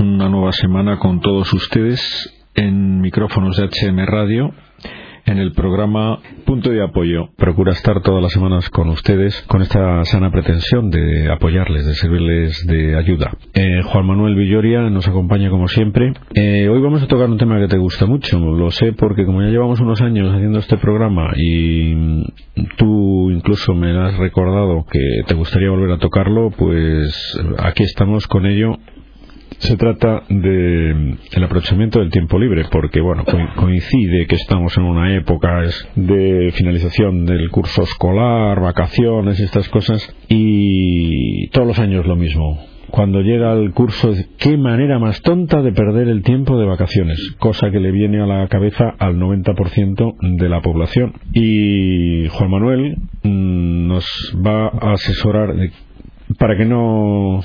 una 0.00 0.28
nueva 0.28 0.52
semana 0.52 0.98
con 0.98 1.20
todos 1.20 1.50
ustedes 1.54 1.98
en 2.54 3.00
micrófonos 3.00 3.56
de 3.56 3.68
HM 3.68 4.04
Radio 4.04 4.52
en 5.24 5.38
el 5.38 5.52
programa 5.52 6.18
Punto 6.44 6.68
de 6.68 6.84
Apoyo. 6.84 7.30
Procura 7.38 7.72
estar 7.72 8.02
todas 8.02 8.22
las 8.22 8.32
semanas 8.32 8.68
con 8.68 8.90
ustedes 8.90 9.40
con 9.48 9.62
esta 9.62 10.04
sana 10.04 10.30
pretensión 10.30 10.90
de 10.90 11.32
apoyarles, 11.32 11.86
de 11.86 11.94
servirles 11.94 12.66
de 12.66 12.98
ayuda. 12.98 13.32
Eh, 13.54 13.80
Juan 13.82 14.04
Manuel 14.04 14.34
Villoria 14.34 14.90
nos 14.90 15.08
acompaña 15.08 15.48
como 15.48 15.68
siempre. 15.68 16.12
Eh, 16.34 16.68
hoy 16.68 16.82
vamos 16.82 17.02
a 17.02 17.06
tocar 17.06 17.30
un 17.30 17.38
tema 17.38 17.58
que 17.58 17.68
te 17.68 17.78
gusta 17.78 18.04
mucho, 18.04 18.38
lo 18.38 18.70
sé 18.70 18.92
porque 18.92 19.24
como 19.24 19.40
ya 19.40 19.48
llevamos 19.48 19.80
unos 19.80 20.02
años 20.02 20.34
haciendo 20.34 20.58
este 20.58 20.76
programa 20.76 21.30
y 21.34 22.24
tú 22.76 23.30
incluso 23.30 23.74
me 23.74 23.98
has 23.98 24.18
recordado 24.18 24.84
que 24.84 25.22
te 25.26 25.34
gustaría 25.34 25.70
volver 25.70 25.92
a 25.92 25.98
tocarlo, 25.98 26.50
pues 26.50 27.40
aquí 27.58 27.84
estamos 27.84 28.26
con 28.26 28.44
ello 28.44 28.76
se 29.62 29.76
trata 29.76 30.24
de 30.28 31.16
el 31.32 31.44
aprovechamiento 31.44 32.00
del 32.00 32.10
tiempo 32.10 32.36
libre 32.36 32.64
porque 32.70 33.00
bueno 33.00 33.24
coincide 33.56 34.26
que 34.26 34.34
estamos 34.34 34.76
en 34.76 34.82
una 34.82 35.14
época 35.14 35.62
de 35.94 36.52
finalización 36.52 37.24
del 37.24 37.48
curso 37.48 37.82
escolar 37.82 38.60
vacaciones 38.60 39.38
y 39.38 39.44
estas 39.44 39.68
cosas 39.68 40.14
y 40.28 41.48
todos 41.50 41.68
los 41.68 41.78
años 41.78 42.06
lo 42.06 42.16
mismo 42.16 42.58
cuando 42.90 43.22
llega 43.22 43.54
el 43.54 43.72
curso, 43.72 44.12
qué 44.38 44.58
manera 44.58 44.98
más 44.98 45.22
tonta 45.22 45.62
de 45.62 45.72
perder 45.72 46.08
el 46.08 46.22
tiempo 46.22 46.58
de 46.58 46.66
vacaciones, 46.66 47.18
cosa 47.38 47.70
que 47.70 47.80
le 47.80 47.90
viene 47.90 48.20
a 48.20 48.26
la 48.26 48.46
cabeza 48.48 48.84
al 48.98 49.16
90% 49.16 50.16
de 50.36 50.48
la 50.50 50.60
población. 50.60 51.14
Y 51.32 52.28
Juan 52.28 52.50
Manuel 52.50 52.96
mm, 53.22 53.88
nos 53.88 54.04
va 54.46 54.66
a 54.66 54.92
asesorar 54.92 55.54
de 55.54 55.70
para 56.38 56.56
que 56.56 56.64
no 56.64 57.40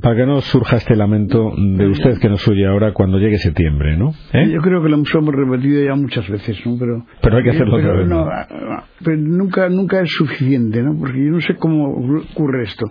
para 0.00 0.16
que 0.16 0.26
no 0.26 0.40
surja 0.40 0.76
este 0.76 0.96
lamento 0.96 1.52
de 1.56 1.86
usted 1.88 2.18
que 2.20 2.28
nos 2.28 2.46
oye 2.48 2.66
ahora 2.66 2.92
cuando 2.92 3.18
llegue 3.18 3.38
septiembre, 3.38 3.96
¿no? 3.96 4.10
¿Eh? 4.32 4.50
Yo 4.50 4.60
creo 4.60 4.82
que 4.82 4.88
lo 4.88 4.96
hemos 4.96 5.10
repetido 5.12 5.84
ya 5.84 5.94
muchas 5.94 6.28
veces, 6.28 6.58
¿no? 6.66 6.76
Pero, 6.78 7.06
pero 7.22 7.36
hay 7.36 7.44
que 7.44 7.50
hacerlo 7.50 7.76
otra 7.76 7.92
vez. 7.94 8.08
No, 8.08 8.26
pero 9.04 9.16
nunca 9.16 9.68
nunca 9.68 10.00
es 10.00 10.10
suficiente, 10.10 10.82
¿no? 10.82 10.98
Porque 10.98 11.24
yo 11.24 11.30
no 11.30 11.40
sé 11.40 11.54
cómo 11.56 11.88
ocurre 12.32 12.64
esto. 12.64 12.86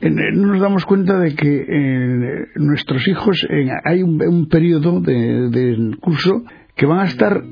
No 0.00 0.46
nos 0.46 0.60
damos 0.60 0.84
cuenta 0.84 1.18
de 1.18 1.34
que 1.34 1.64
eh, 1.68 2.46
nuestros 2.56 3.06
hijos 3.08 3.46
hay 3.84 4.02
un, 4.02 4.20
un 4.22 4.48
periodo 4.48 5.00
de, 5.00 5.48
de 5.48 5.96
curso 6.00 6.42
que 6.74 6.84
van 6.86 7.00
a 7.00 7.04
estar 7.04 7.42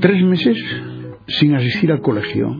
tres 0.00 0.22
meses 0.22 0.56
sin 1.26 1.54
asistir 1.54 1.90
al 1.92 2.00
colegio 2.00 2.56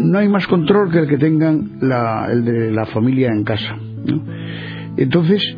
no 0.00 0.18
hay 0.18 0.28
más 0.28 0.46
control 0.46 0.90
que 0.90 0.98
el 0.98 1.08
que 1.08 1.18
tengan 1.18 1.78
la, 1.80 2.28
el 2.30 2.44
de 2.44 2.70
la 2.70 2.86
familia 2.86 3.28
en 3.28 3.44
casa. 3.44 3.76
Entonces, 4.96 5.56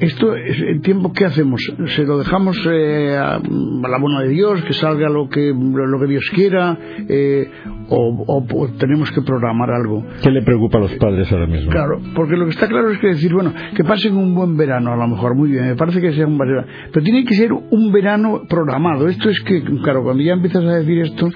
esto 0.00 0.34
es 0.34 0.58
el 0.60 0.80
tiempo 0.80 1.12
que 1.12 1.24
hacemos 1.24 1.60
se 1.86 2.04
lo 2.04 2.18
dejamos 2.18 2.56
eh, 2.70 3.16
a, 3.16 3.38
la 3.38 3.98
buena 3.98 4.22
de 4.22 4.28
Dios 4.28 4.62
que 4.62 4.72
salga 4.72 5.08
lo 5.08 5.28
que 5.28 5.52
lo 5.52 6.00
que 6.00 6.06
Dios 6.06 6.24
quiera 6.34 6.76
eh, 7.08 7.50
o, 7.88 8.68
tenemos 8.78 9.10
que 9.12 9.22
programar 9.22 9.70
algo 9.70 10.04
¿qué 10.22 10.30
le 10.30 10.42
preocupa 10.42 10.78
a 10.78 10.82
los 10.82 10.92
padres 10.92 11.30
ahora 11.32 11.46
mismo? 11.46 11.70
claro 11.70 12.00
porque 12.14 12.36
lo 12.36 12.44
que 12.44 12.52
está 12.52 12.68
claro 12.68 12.90
es 12.90 12.98
que 12.98 13.08
decir 13.08 13.32
bueno 13.32 13.52
que 13.76 13.84
pasen 13.84 14.16
un 14.16 14.34
buen 14.34 14.56
verano 14.56 14.92
a 14.92 14.96
lo 14.96 15.06
mejor 15.08 15.34
muy 15.34 15.50
bien 15.50 15.66
me 15.66 15.76
parece 15.76 16.00
que 16.00 16.12
sea 16.12 16.26
un 16.26 16.38
verano 16.38 16.66
pero 16.92 17.04
tiene 17.04 17.24
que 17.24 17.34
ser 17.34 17.52
un 17.52 17.92
verano 17.92 18.42
programado 18.48 19.08
esto 19.08 19.28
es 19.28 19.40
que 19.40 19.62
claro 19.82 20.02
cuando 20.02 20.22
ya 20.22 20.32
empiezas 20.32 20.64
a 20.64 20.76
decir 20.76 21.00
esto 21.00 21.28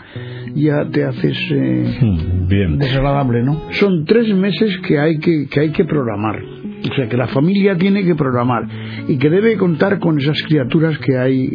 ya 0.55 0.89
te 0.91 1.05
haces 1.05 1.37
eh, 1.51 1.99
Bien. 2.49 2.79
desagradable, 2.79 3.43
¿no? 3.43 3.61
Son 3.73 4.05
tres 4.05 4.33
meses 4.35 4.79
que 4.87 4.99
hay 4.99 5.19
que, 5.19 5.47
que 5.49 5.61
hay 5.61 5.73
que 5.73 5.85
programar. 5.85 6.41
O 6.91 6.95
sea, 6.95 7.09
que 7.09 7.17
la 7.17 7.29
familia 7.29 7.77
tiene 7.77 8.05
que 8.05 8.15
programar 8.15 8.65
y 9.09 9.17
que 9.17 9.31
debe 9.31 9.57
contar 9.57 9.99
con 9.99 10.19
esas 10.19 10.37
criaturas 10.47 10.99
que 10.99 11.17
hay, 11.17 11.49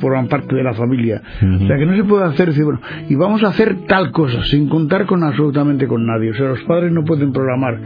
forman 0.00 0.28
parte 0.28 0.54
de 0.54 0.62
la 0.62 0.74
familia. 0.74 1.22
O 1.42 1.66
sea, 1.66 1.76
que 1.76 1.86
no 1.86 1.96
se 1.96 2.04
puede 2.04 2.24
hacer, 2.24 2.48
decir, 2.48 2.64
bueno, 2.64 2.80
y 3.08 3.14
vamos 3.14 3.42
a 3.44 3.48
hacer 3.48 3.86
tal 3.86 4.10
cosa 4.12 4.42
sin 4.44 4.68
contar 4.68 5.06
con 5.06 5.22
absolutamente 5.22 5.86
con 5.86 6.06
nadie. 6.06 6.30
O 6.30 6.34
sea, 6.34 6.48
los 6.48 6.62
padres 6.62 6.92
no 6.92 7.04
pueden 7.04 7.32
programar 7.32 7.78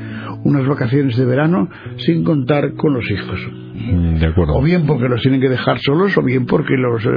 unas 0.45 0.67
vacaciones 0.67 1.17
de 1.17 1.25
verano 1.25 1.69
sin 1.97 2.25
contar 2.25 2.75
con 2.75 2.95
los 2.95 3.11
hijos. 3.11 3.41
Mm, 3.75 4.19
de 4.19 4.27
acuerdo. 4.27 4.55
O 4.55 4.63
bien 4.63 4.87
porque 4.87 5.09
los 5.09 5.21
tienen 5.21 5.41
que 5.41 5.49
dejar 5.49 5.79
solos, 5.81 6.17
o 6.17 6.23
bien 6.23 6.47
porque 6.47 6.75
los 6.77 7.05
eh, 7.05 7.09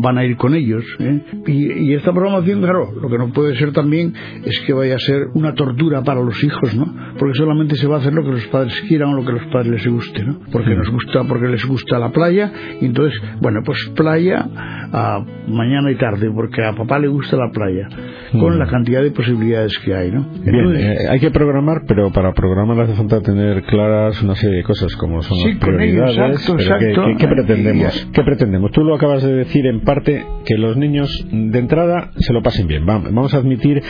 van 0.00 0.18
a 0.18 0.24
ir 0.24 0.36
con 0.36 0.54
ellos. 0.54 0.84
¿eh? 1.00 1.22
Y, 1.46 1.90
y, 1.90 1.94
esta 1.94 2.12
programación, 2.12 2.60
claro, 2.60 2.92
lo 3.00 3.08
que 3.08 3.18
no 3.18 3.32
puede 3.32 3.56
ser 3.56 3.72
también 3.72 4.14
es 4.44 4.60
que 4.60 4.72
vaya 4.72 4.94
a 4.94 4.98
ser 4.98 5.26
una 5.34 5.54
tortura 5.54 6.02
para 6.02 6.22
los 6.22 6.42
hijos, 6.44 6.74
¿no? 6.74 6.86
Porque 7.18 7.34
solamente 7.34 7.74
se 7.76 7.86
va 7.86 7.96
a 7.96 7.98
hacer 7.98 8.12
lo 8.12 8.22
que 8.22 8.30
los 8.30 8.46
padres 8.46 8.80
quieran 8.88 9.10
o 9.10 9.16
lo 9.16 9.24
que 9.24 9.32
los 9.32 9.46
padres 9.52 9.72
les 9.72 9.86
guste, 9.86 10.24
¿no? 10.24 10.38
Porque 10.52 10.74
nos 10.74 10.88
gusta, 10.88 11.24
porque 11.24 11.48
les 11.48 11.64
gusta 11.66 11.98
la 11.98 12.10
playa, 12.10 12.52
y 12.80 12.86
entonces, 12.86 13.20
bueno, 13.40 13.60
pues 13.64 13.78
playa 13.96 14.33
a 14.36 15.24
mañana 15.48 15.90
y 15.90 15.96
tarde, 15.96 16.30
porque 16.34 16.64
a 16.64 16.72
papá 16.72 16.98
le 16.98 17.08
gusta 17.08 17.36
la 17.36 17.50
playa, 17.50 17.88
con 18.32 18.58
la 18.58 18.66
cantidad 18.66 19.02
de 19.02 19.10
posibilidades 19.10 19.72
que 19.84 19.94
hay, 19.94 20.10
¿no? 20.10 20.26
Bien, 20.44 20.76
eh, 20.76 20.96
hay 21.10 21.20
que 21.20 21.30
programar, 21.30 21.82
pero 21.86 22.10
para 22.12 22.32
programar 22.32 22.80
hace 22.80 22.94
falta 22.94 23.20
tener 23.20 23.62
claras 23.64 24.22
una 24.22 24.34
serie 24.34 24.58
de 24.58 24.62
cosas 24.62 24.94
como 24.96 25.22
son 25.22 25.38
sí, 25.38 25.48
las 25.50 25.58
prioridades. 25.58 26.16
Exacto, 26.16 26.52
exacto. 26.54 27.02
¿qué, 27.06 27.16
qué, 27.18 27.28
pretendemos? 27.28 28.08
¿Qué 28.12 28.22
pretendemos? 28.22 28.70
Tú 28.72 28.82
lo 28.82 28.94
acabas 28.94 29.22
de 29.22 29.32
decir 29.32 29.66
en 29.66 29.80
parte 29.80 30.24
que 30.44 30.56
los 30.56 30.76
niños 30.76 31.26
de 31.30 31.58
entrada 31.58 32.10
se 32.16 32.32
lo 32.32 32.42
pasen 32.42 32.66
bien. 32.66 32.86
Vamos 32.86 33.34
a 33.34 33.38
admitir 33.38 33.82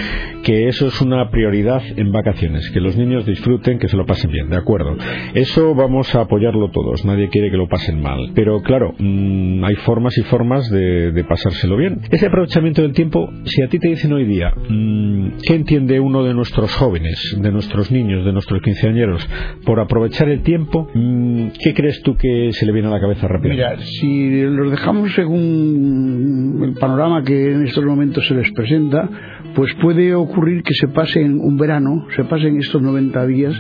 que 0.43 0.69
eso 0.69 0.87
es 0.87 1.01
una 1.01 1.31
prioridad 1.31 1.83
en 1.97 2.13
vacaciones, 2.13 2.71
que 2.71 2.81
los 2.81 2.97
niños 2.97 3.27
disfruten, 3.27 3.79
que 3.79 3.89
se 3.89 3.97
lo 3.97 4.07
pasen 4.07 4.31
bien, 4.31 4.49
de 4.51 4.57
acuerdo. 4.57 4.97
Eso 5.35 5.75
vamos 5.75 6.15
a 6.15 6.23
apoyarlo 6.23 6.71
todos, 6.71 7.05
nadie 7.05 7.29
quiere 7.29 7.51
que 7.51 7.57
lo 7.57 7.69
pasen 7.69 8.03
mal. 8.03 8.33
Pero 8.35 8.61
claro, 8.63 8.95
mmm, 8.99 9.65
hay 9.65 9.75
formas 9.77 10.17
y 10.19 10.23
formas 10.23 10.34
de, 10.71 11.13
de, 11.13 11.25
pasárselo 11.25 11.77
bien. 11.77 12.01
Ese 12.11 12.27
aprovechamiento 12.27 12.83
del 12.83 12.93
tiempo, 12.93 13.31
si 13.45 13.63
a 13.63 13.69
ti 13.69 13.79
te 13.79 13.89
dicen 13.89 14.13
hoy 14.13 14.25
día, 14.25 14.53
mmm, 14.69 15.29
¿qué 15.47 15.55
entiende 15.55 16.01
uno 16.01 16.25
de 16.25 16.35
nuestros 16.35 16.75
jóvenes, 16.75 17.37
de 17.41 17.53
nuestros 17.53 17.93
niños, 17.93 18.25
de 18.25 18.33
nuestros 18.33 18.61
quinceañeros 18.61 19.29
por 19.65 19.79
aprovechar 19.79 20.29
el 20.29 20.43
tiempo? 20.43 20.91
Mmm, 20.93 21.51
¿Qué 21.63 21.73
crees 21.73 22.03
tú 22.03 22.17
que 22.17 22.51
se 22.53 22.67
le 22.67 22.73
viene 22.73 22.89
a 22.89 22.91
la 22.91 23.01
cabeza 23.01 23.29
rápido? 23.29 23.55
Mira, 23.55 23.79
si 23.79 24.43
los 24.43 24.73
dejamos 24.73 25.15
según 25.15 26.63
el 26.65 26.75
panorama 26.81 27.23
que 27.23 27.53
en 27.53 27.67
estos 27.67 27.85
momentos 27.85 28.27
se 28.27 28.35
les 28.35 28.51
presenta, 28.53 29.09
pues 29.55 29.73
puede 29.81 30.17
ocurrir 30.17 30.65
que 30.65 30.75
se 30.75 30.89
pasen 30.89 31.39
un 31.39 31.57
verano, 31.57 32.09
se 32.17 32.25
pasen 32.25 32.59
estos 32.59 32.83
90 32.83 33.25
días 33.27 33.55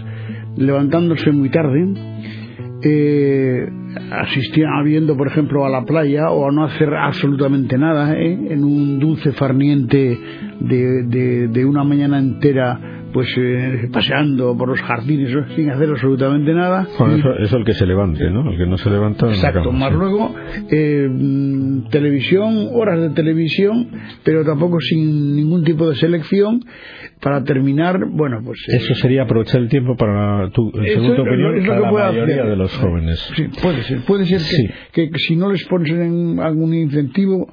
levantándose 0.56 1.30
muy 1.32 1.50
tarde, 1.50 2.13
eh, 2.84 3.68
asistiendo, 4.10 4.82
viendo 4.84 5.16
por 5.16 5.28
ejemplo 5.28 5.64
a 5.64 5.70
la 5.70 5.84
playa 5.84 6.30
o 6.30 6.48
a 6.48 6.52
no 6.52 6.64
hacer 6.64 6.94
absolutamente 6.94 7.78
nada, 7.78 8.14
¿eh? 8.16 8.32
en 8.50 8.64
un 8.64 8.98
dulce 8.98 9.32
farniente 9.32 10.18
de, 10.60 11.48
de 11.48 11.64
una 11.64 11.84
mañana 11.84 12.18
entera 12.18 12.93
pues 13.14 13.28
eh, 13.38 13.88
paseando 13.92 14.54
por 14.58 14.68
los 14.68 14.82
jardines 14.82 15.30
sin 15.54 15.70
hacer 15.70 15.88
absolutamente 15.88 16.52
nada. 16.52 16.86
Bueno, 16.98 17.16
eso, 17.16 17.32
eso, 17.38 17.56
el 17.58 17.64
que 17.64 17.72
se 17.72 17.86
levante, 17.86 18.28
¿no? 18.28 18.50
El 18.50 18.58
que 18.58 18.66
no 18.66 18.76
se 18.76 18.90
levanta. 18.90 19.28
Exacto, 19.28 19.70
más 19.72 19.90
sí. 19.90 19.96
luego 19.96 20.34
eh, 20.68 21.08
televisión, 21.90 22.68
horas 22.72 23.00
de 23.00 23.10
televisión, 23.10 23.88
pero 24.24 24.44
tampoco 24.44 24.80
sin 24.80 25.36
ningún 25.36 25.64
tipo 25.64 25.88
de 25.88 25.96
selección. 25.96 26.60
Para 27.20 27.42
terminar, 27.42 28.00
bueno, 28.10 28.40
pues. 28.44 28.58
Eh, 28.68 28.76
eso 28.76 28.94
sería 28.96 29.22
aprovechar 29.22 29.60
el 29.62 29.68
tiempo 29.68 29.96
para, 29.96 30.50
tu, 30.50 30.70
según 30.84 31.14
tu 31.16 31.22
opinión, 31.22 31.56
es 31.56 31.64
lo 31.64 31.70
para 31.70 31.80
la 31.80 31.92
mayoría 32.10 32.34
hacer. 32.34 32.46
de 32.50 32.56
los 32.56 32.76
jóvenes. 32.76 33.32
Sí, 33.34 33.44
puede 33.62 33.82
ser. 33.84 34.00
Puede 34.00 34.26
ser 34.26 34.38
que, 34.38 34.44
Sí. 34.44 34.68
que, 34.92 35.10
que 35.10 35.18
si 35.18 35.36
no 35.36 35.50
les 35.50 35.64
pones 35.64 35.90
en 35.90 36.38
algún 36.40 36.74
incentivo, 36.74 37.50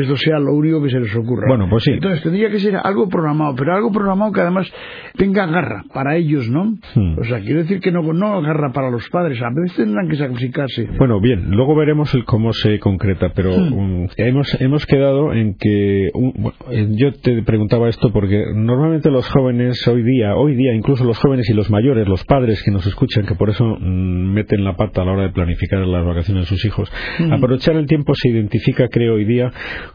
esto 0.00 0.16
sea 0.16 0.38
lo 0.38 0.52
único 0.54 0.82
que 0.82 0.90
se 0.90 1.00
les 1.00 1.14
ocurra. 1.16 1.46
Bueno, 1.48 1.66
pues 1.70 1.84
sí. 1.84 1.92
Entonces 1.92 2.22
tendría 2.22 2.50
que 2.50 2.58
ser 2.58 2.76
algo 2.76 3.08
programado, 3.08 3.54
pero 3.56 3.74
algo 3.74 3.90
programado 3.92 4.32
que 4.32 4.40
además 4.40 4.70
tenga 5.16 5.46
garra 5.46 5.84
para 5.92 6.16
ellos, 6.16 6.48
¿no? 6.48 6.74
Hmm. 6.94 7.18
O 7.18 7.24
sea, 7.24 7.40
quiero 7.40 7.60
decir 7.60 7.80
que 7.80 7.90
no, 7.92 8.02
no 8.12 8.40
garra 8.42 8.72
para 8.72 8.90
los 8.90 9.08
padres, 9.10 9.40
a 9.42 9.48
veces 9.54 9.76
tendrán 9.76 10.08
que 10.08 10.16
sacrificarse. 10.16 10.88
Bueno, 10.98 11.20
bien, 11.20 11.50
luego 11.50 11.74
veremos 11.76 12.14
el 12.14 12.24
cómo 12.24 12.52
se 12.52 12.78
concreta, 12.78 13.32
pero 13.34 13.50
Hmm. 13.56 13.72
um, 13.72 14.08
hemos, 14.16 14.60
hemos 14.60 14.86
quedado 14.86 15.32
en 15.32 15.54
que 15.58 16.10
un- 16.14 16.32
bueno, 16.36 16.56
eh, 16.70 16.86
yo 16.92 17.12
te 17.12 17.42
preguntaba 17.42 17.88
esto 17.88 18.12
porque 18.12 18.44
normalmente 18.54 19.10
los 19.10 19.28
jóvenes 19.28 19.86
hoy 19.88 20.02
día, 20.02 20.34
hoy 20.36 20.54
día 20.54 20.74
incluso 20.74 21.04
los 21.04 21.18
jóvenes 21.18 21.48
y 21.50 21.54
los 21.54 21.70
mayores, 21.70 22.06
los 22.08 22.24
padres 22.24 22.62
que 22.62 22.70
nos 22.70 22.86
escuchan, 22.86 23.26
que 23.26 23.34
por 23.34 23.50
eso 23.50 23.64
mm, 23.80 24.32
meten 24.32 24.64
la 24.64 24.76
pata 24.76 25.02
a 25.02 25.04
la 25.04 25.12
hora 25.12 25.22
de 25.22 25.30
planificar 25.30 25.80
las 25.86 26.04
vacaciones 26.04 26.44
de 26.44 26.46
sus 26.48 26.64
hijos, 26.64 26.90
Hmm. 27.18 27.32
aprovechar 27.32 27.76
el 27.76 27.86
tiempo 27.86 28.12
se 28.14 28.28
identifica, 28.28 28.88
creo, 28.88 29.14
hoy 29.14 29.24
día 29.24 29.50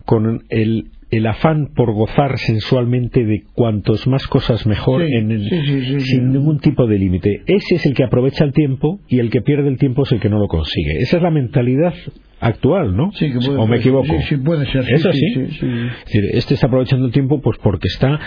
con 0.05 0.43
el 0.49 0.85
el 1.11 1.27
afán 1.27 1.67
por 1.75 1.93
gozar 1.93 2.39
sensualmente 2.39 3.23
de 3.23 3.43
cuantos 3.53 4.07
más 4.07 4.25
cosas 4.25 4.65
mejor 4.65 5.05
Sí, 5.05 5.13
en 5.13 5.29
el- 5.31 5.47
sí, 5.47 5.61
sí, 5.63 5.81
sí, 5.81 5.99
sí. 5.99 6.05
sin 6.07 6.31
ningún 6.33 6.57
tipo 6.57 6.87
de 6.87 6.97
límite. 6.97 7.43
Ese 7.45 7.75
es 7.75 7.85
el 7.85 7.93
que 7.93 8.03
aprovecha 8.03 8.43
el 8.43 8.51
tiempo 8.51 8.99
y 9.07 9.19
el 9.19 9.29
que 9.29 9.41
pierde 9.41 9.67
el 9.67 9.77
tiempo 9.77 10.03
es 10.03 10.11
el 10.11 10.19
que 10.19 10.29
no 10.29 10.39
lo 10.39 10.47
consigue. 10.47 10.97
Esa 11.01 11.17
es 11.17 11.21
la 11.23 11.29
mentalidad 11.29 11.93
actual, 12.43 12.95
¿no? 12.95 13.11
Sí, 13.13 13.31
que 13.31 13.39
puede, 13.39 13.57
¿O 13.59 13.67
me 13.67 13.77
equivoco? 13.77 14.05
Sí, 14.05 14.21
sí, 14.29 14.37
puede 14.37 14.65
ser. 14.67 14.83
¿Es 14.91 15.05
así? 15.05 15.33
Decir, 15.35 16.23
este 16.33 16.53
está 16.55 16.67
aprovechando 16.67 17.05
el 17.07 17.11
tiempo 17.11 17.41
pues 17.41 17.57
porque 17.61 17.87
está 17.87 18.19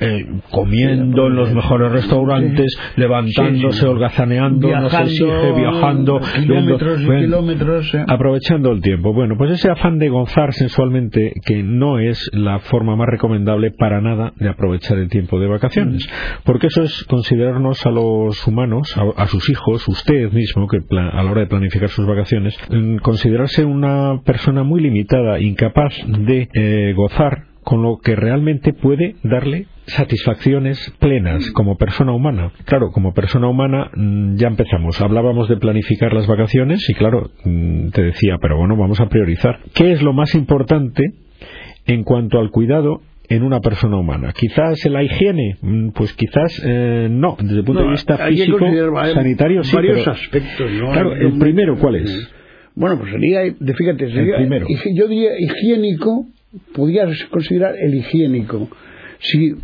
eh, 0.00 0.26
comiendo 0.50 1.26
en 1.26 1.36
los 1.36 1.52
mejores 1.52 1.92
restaurantes, 1.92 2.76
levantándose, 2.96 3.86
holgazaneando, 3.86 4.68
no 4.68 4.88
se 4.90 5.02
exige, 5.02 5.52
viajando, 5.56 6.20
kilómetros 6.20 6.98
viendo- 6.98 7.02
y 7.02 7.06
bueno, 7.06 7.20
kilómetros. 7.22 7.94
eh. 7.94 8.04
aprovechando 8.06 8.72
el 8.72 8.80
tiempo. 8.80 9.12
Bueno, 9.12 9.36
pues 9.36 9.50
ese 9.52 9.70
afán 9.70 9.98
de 9.98 10.08
gozar 10.08 10.52
sensualmente, 10.52 11.32
que 11.44 11.62
no 11.62 11.98
es 11.98 12.30
la 12.32 12.58
forma 12.60 12.96
más 12.96 13.08
recomendable 13.08 13.70
para 13.72 14.00
nada 14.00 14.32
de 14.36 14.48
aprovechar 14.48 14.98
el 14.98 15.08
tiempo 15.08 15.38
de 15.40 15.46
vacaciones, 15.48 16.06
porque 16.44 16.68
eso 16.68 16.82
es 16.82 17.04
considerarnos 17.04 17.84
a 17.86 17.90
los 17.90 18.46
humanos, 18.46 18.94
a, 18.96 19.22
a 19.22 19.26
sus 19.26 19.48
hijos, 19.50 19.86
usted 19.88 20.30
mismo, 20.32 20.66
que 20.68 20.78
a 20.78 21.22
la 21.22 21.30
hora 21.30 21.42
de 21.42 21.46
planificar 21.46 21.88
sus 21.88 22.06
vacaciones, 22.06 22.56
mm, 22.70 22.96
una 23.64 24.20
persona 24.24 24.62
muy 24.62 24.80
limitada, 24.80 25.40
incapaz 25.40 25.94
de 26.06 26.48
eh, 26.54 26.92
gozar 26.96 27.44
con 27.62 27.82
lo 27.82 27.98
que 27.98 28.14
realmente 28.14 28.72
puede 28.74 29.16
darle 29.22 29.66
satisfacciones 29.86 30.94
plenas 30.98 31.50
como 31.52 31.76
persona 31.76 32.12
humana. 32.12 32.52
Claro, 32.66 32.90
como 32.92 33.12
persona 33.14 33.48
humana 33.48 33.90
mm, 33.94 34.36
ya 34.36 34.48
empezamos. 34.48 35.00
Hablábamos 35.00 35.48
de 35.48 35.56
planificar 35.56 36.12
las 36.12 36.26
vacaciones 36.26 36.88
y 36.88 36.94
claro, 36.94 37.30
mm, 37.44 37.88
te 37.90 38.02
decía, 38.02 38.36
pero 38.40 38.56
bueno, 38.58 38.76
vamos 38.76 39.00
a 39.00 39.08
priorizar. 39.08 39.60
¿Qué 39.74 39.92
es 39.92 40.02
lo 40.02 40.12
más 40.12 40.34
importante 40.34 41.02
en 41.86 42.04
cuanto 42.04 42.38
al 42.38 42.50
cuidado 42.50 43.00
en 43.28 43.42
una 43.42 43.60
persona 43.60 43.96
humana? 43.96 44.32
Quizás 44.38 44.84
la 44.86 45.02
higiene, 45.02 45.56
Mm, 45.62 45.88
pues 45.90 46.12
quizás 46.14 46.62
eh, 46.64 47.08
no, 47.10 47.36
desde 47.40 47.58
el 47.60 47.64
punto 47.64 47.80
No, 47.80 47.86
de 47.86 47.92
vista 47.92 48.18
físico, 48.18 48.58
va- 48.94 49.08
sanitario, 49.08 49.64
sí, 49.64 49.74
varios 49.74 50.00
pero- 50.00 50.12
aspectos. 50.12 50.70
¿no? 50.70 50.92
Claro, 50.92 51.14
el 51.14 51.38
primero, 51.38 51.78
¿cuál 51.78 51.96
es? 51.96 52.30
Bueno, 52.74 52.98
pues 52.98 53.12
sería, 53.12 53.40
fíjate, 53.76 54.10
sería, 54.12 54.36
primero. 54.36 54.66
yo 54.94 55.06
diría 55.08 55.30
higiénico, 55.38 56.26
podría 56.74 57.06
considerar 57.30 57.74
el 57.80 57.94
higiénico. 57.94 58.68
Si, 59.20 59.54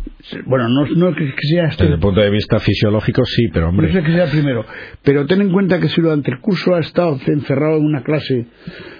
bueno, 0.45 0.69
no, 0.69 0.85
no 0.87 1.09
es 1.09 1.15
que 1.17 1.47
sea 1.47 1.65
este, 1.65 1.83
Desde 1.83 1.95
el 1.95 1.99
punto 1.99 2.21
de 2.21 2.31
vista 2.31 2.57
fisiológico, 2.59 3.23
sí, 3.25 3.47
pero 3.53 3.65
no 3.65 3.69
hombre. 3.69 3.89
es 3.95 4.03
que 4.05 4.11
sea 4.13 4.25
primero, 4.25 4.65
pero 5.03 5.25
ten 5.27 5.41
en 5.41 5.51
cuenta 5.51 5.79
que 5.79 5.89
si 5.89 6.01
durante 6.01 6.31
el 6.31 6.39
curso 6.39 6.73
ha 6.73 6.79
estado 6.79 7.19
encerrado 7.27 7.77
en 7.77 7.85
una 7.85 8.01
clase 8.01 8.47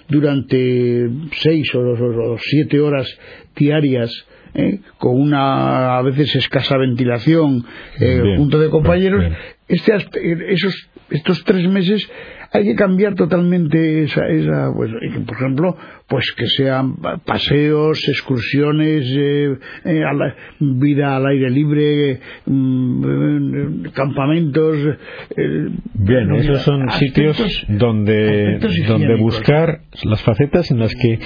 durante 0.10 1.10
seis 1.34 1.74
o, 1.74 1.80
o- 1.80 2.34
o 2.34 2.38
siete 2.40 2.80
horas 2.80 3.08
diarias, 3.56 4.12
¿eh? 4.54 4.80
con 4.98 5.20
una 5.20 5.98
a 5.98 6.02
veces 6.04 6.36
escasa 6.36 6.78
ventilación 6.78 7.66
eh, 8.00 8.20
Bien, 8.22 8.38
junto 8.38 8.60
de 8.60 8.70
compañeros, 8.70 9.22
bien. 9.22 9.34
este 9.68 9.94
aspe- 9.94 10.46
esos 10.50 10.90
estos 11.10 11.44
tres 11.44 11.68
meses 11.70 12.10
hay 12.54 12.64
que 12.66 12.76
cambiar 12.76 13.16
totalmente 13.16 14.04
esa, 14.04 14.28
esa 14.28 14.72
pues, 14.76 14.92
por 15.26 15.36
ejemplo 15.38 15.78
pues 16.08 16.26
que 16.36 16.46
sean 16.48 16.98
paseos 17.26 18.04
excursiones 18.10 19.06
eh, 19.18 19.58
eh, 19.86 20.04
a 20.04 20.14
la- 20.14 20.36
vida 20.60 21.16
al 21.16 21.28
aire 21.28 21.50
libre 21.50 22.20
mm, 22.46 23.04
eh, 23.06 23.90
campamentos 23.94 24.78
eh, 25.38 25.68
Bien, 25.94 26.36
esos 26.36 26.62
son 26.64 26.90
aspectos- 26.90 27.38
sitios 27.38 27.66
donde, 27.70 28.60
donde 28.88 29.16
buscar 29.16 29.82
las 30.04 30.22
facetas 30.24 30.70
en 30.72 30.80
las 30.80 30.94
que 30.96 31.20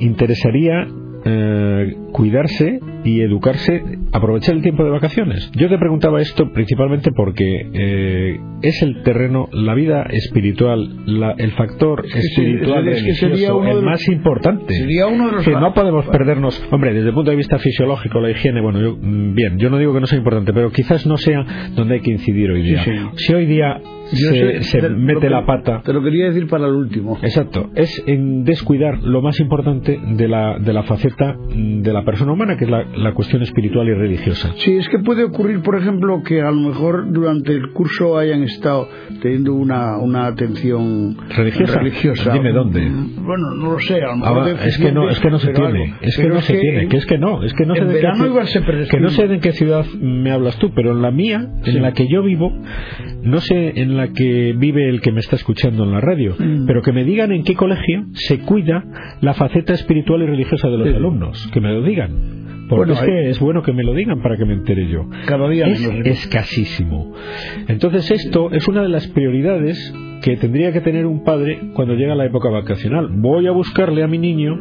interesaría 0.00 0.86
eh, 1.24 1.94
cuidarse 2.12 2.80
y 3.04 3.20
educarse, 3.20 3.82
aprovechar 4.12 4.54
el 4.54 4.62
tiempo 4.62 4.84
de 4.84 4.90
vacaciones. 4.90 5.50
Yo 5.56 5.68
te 5.68 5.78
preguntaba 5.78 6.20
esto 6.20 6.52
principalmente 6.52 7.10
porque 7.12 7.68
eh, 7.72 8.40
es 8.62 8.82
el 8.82 9.02
terreno, 9.02 9.48
la 9.52 9.74
vida 9.74 10.02
espiritual, 10.10 10.88
la- 11.06 11.34
el 11.38 11.52
factor 11.52 12.02
que 12.02 12.18
espiritual 12.18 12.88
es 12.88 13.02
que 13.02 13.14
sería 13.14 13.54
uno 13.54 13.64
de 13.64 13.70
el 13.70 13.76
los- 13.76 13.84
más 13.84 14.08
importante. 14.08 14.74
sería 14.74 15.06
uno 15.06 15.26
de 15.26 15.32
los 15.32 15.44
que 15.44 15.52
no 15.52 15.72
podemos 15.74 16.06
perdernos. 16.06 16.62
Hombre, 16.70 16.92
desde 16.94 17.08
el 17.08 17.14
punto 17.14 17.30
de 17.30 17.36
vista 17.36 17.58
fisiológico, 17.58 18.20
la 18.20 18.30
higiene, 18.30 18.60
bueno, 18.60 18.80
yo, 18.80 18.96
mm, 19.00 19.34
bien, 19.34 19.58
yo 19.58 19.70
no 19.70 19.78
digo 19.78 19.92
que 19.94 20.00
no 20.00 20.06
sea 20.06 20.18
importante, 20.18 20.52
pero 20.52 20.70
quizás 20.70 21.06
no 21.06 21.16
sea 21.16 21.44
donde 21.74 21.94
hay 21.94 22.00
que 22.00 22.12
incidir 22.12 22.50
hoy 22.50 22.62
día. 22.62 22.82
sí. 22.84 22.92
Si 23.16 23.32
hoy 23.34 23.46
día 23.46 23.80
Yo 24.12 24.30
se, 24.30 24.62
sé- 24.62 24.80
se 24.80 24.88
mete 24.90 25.20
que- 25.20 25.30
la 25.30 25.44
pata. 25.46 25.82
te 25.84 25.92
lo 25.92 26.02
quería 26.02 26.26
decir 26.26 26.46
para 26.46 26.66
el 26.66 26.74
último 26.74 27.18
Exacto, 27.22 27.70
es 27.74 28.02
en 28.06 28.44
descuidar 28.44 28.98
lo 29.02 29.22
más 29.22 29.38
importante 29.40 29.98
de 30.16 30.28
la, 30.28 30.58
de 30.58 30.72
la 30.72 30.82
faceta 30.82 31.36
de 31.54 31.92
la 31.92 32.04
persona 32.04 32.32
humana, 32.32 32.56
que 32.56 32.64
es 32.64 32.70
la, 32.70 32.84
la 32.96 33.12
cuestión 33.14 33.42
espiritual 33.42 33.88
y 33.88 33.94
religiosa. 33.94 34.52
Sí, 34.56 34.76
es 34.76 34.88
que 34.88 34.98
puede 34.98 35.24
ocurrir, 35.24 35.62
por 35.62 35.76
ejemplo, 35.78 36.22
que 36.22 36.40
a 36.42 36.50
lo 36.50 36.60
mejor 36.68 37.10
durante 37.12 37.52
el 37.52 37.72
curso 37.72 38.18
hayan 38.18 38.42
estado 38.42 38.88
teniendo 39.20 39.54
una, 39.54 39.98
una 39.98 40.26
atención 40.26 41.16
¿Religiosa? 41.36 41.78
religiosa. 41.78 42.32
Dime 42.32 42.52
dónde. 42.52 42.80
Bueno, 43.20 43.54
no 43.54 43.72
lo 43.72 43.78
sé. 43.80 44.02
A 44.02 44.08
lo 44.08 44.16
mejor 44.16 44.56
Ah, 44.58 44.66
es 44.66 44.78
que 44.78 44.92
no, 44.92 45.08
es 45.08 45.20
que 45.20 45.30
no 45.30 45.38
se 45.38 45.52
tiene, 45.52 45.82
algo. 45.84 45.96
es 46.02 46.16
que 46.16 46.22
Pero 46.22 46.34
no 46.34 46.40
se 46.42 46.54
tiene, 46.58 46.82
en- 46.82 46.88
que 46.88 46.96
es 46.96 47.06
que 47.06 47.18
no, 47.18 47.42
es 47.42 47.52
que 47.54 47.66
no 47.66 47.74
sé 47.74 47.80
en 47.82 47.88
de 47.88 47.94
qué 47.94 48.00
que 48.90 49.00
no 49.00 49.08
sé 49.10 49.28
de 49.28 49.38
qué 49.40 49.52
ciudad 49.52 49.84
me 50.00 50.30
hablas 50.30 50.58
tú, 50.58 50.70
pero 50.74 50.92
en 50.92 51.02
la 51.02 51.10
mía, 51.10 51.48
en 51.64 51.72
Sí. 51.72 51.78
la 51.80 51.92
que 51.92 52.06
yo 52.08 52.22
vivo, 52.22 52.52
no 53.22 53.40
sé 53.40 53.80
en 53.80 53.96
la 53.96 54.01
que 54.08 54.54
vive 54.56 54.88
el 54.88 55.00
que 55.00 55.12
me 55.12 55.20
está 55.20 55.36
escuchando 55.36 55.84
en 55.84 55.92
la 55.92 56.00
radio, 56.00 56.34
Mm. 56.38 56.66
pero 56.66 56.82
que 56.82 56.92
me 56.92 57.04
digan 57.04 57.32
en 57.32 57.44
qué 57.44 57.54
colegio 57.54 58.04
se 58.14 58.40
cuida 58.40 58.84
la 59.20 59.34
faceta 59.34 59.72
espiritual 59.72 60.22
y 60.22 60.26
religiosa 60.26 60.68
de 60.68 60.78
los 60.78 60.88
Sí. 60.88 60.94
alumnos, 60.94 61.50
que 61.52 61.60
me 61.60 61.72
lo 61.72 61.82
digan. 61.82 62.40
Porque 62.68 62.92
Bueno, 62.92 62.92
es 62.94 63.00
que 63.02 63.28
es 63.30 63.40
bueno 63.40 63.62
que 63.62 63.72
me 63.74 63.82
lo 63.84 63.92
digan 63.92 64.22
para 64.22 64.36
que 64.38 64.46
me 64.46 64.54
entere 64.54 64.88
yo. 64.88 65.06
Cada 65.26 65.46
día 65.48 65.66
es 65.66 65.80
menos. 65.86 66.06
¿eh? 66.06 66.10
escasísimo. 66.10 67.12
Entonces 67.68 68.10
esto 68.10 68.50
es 68.52 68.66
una 68.68 68.82
de 68.82 68.88
las 68.88 69.08
prioridades 69.08 69.92
que 70.22 70.36
tendría 70.36 70.72
que 70.72 70.80
tener 70.80 71.04
un 71.04 71.22
padre 71.24 71.58
cuando 71.74 71.94
llega 71.94 72.14
la 72.14 72.24
época 72.24 72.48
vacacional. 72.48 73.08
Voy 73.10 73.46
a 73.46 73.50
buscarle 73.50 74.02
a 74.02 74.06
mi 74.06 74.18
niño 74.18 74.54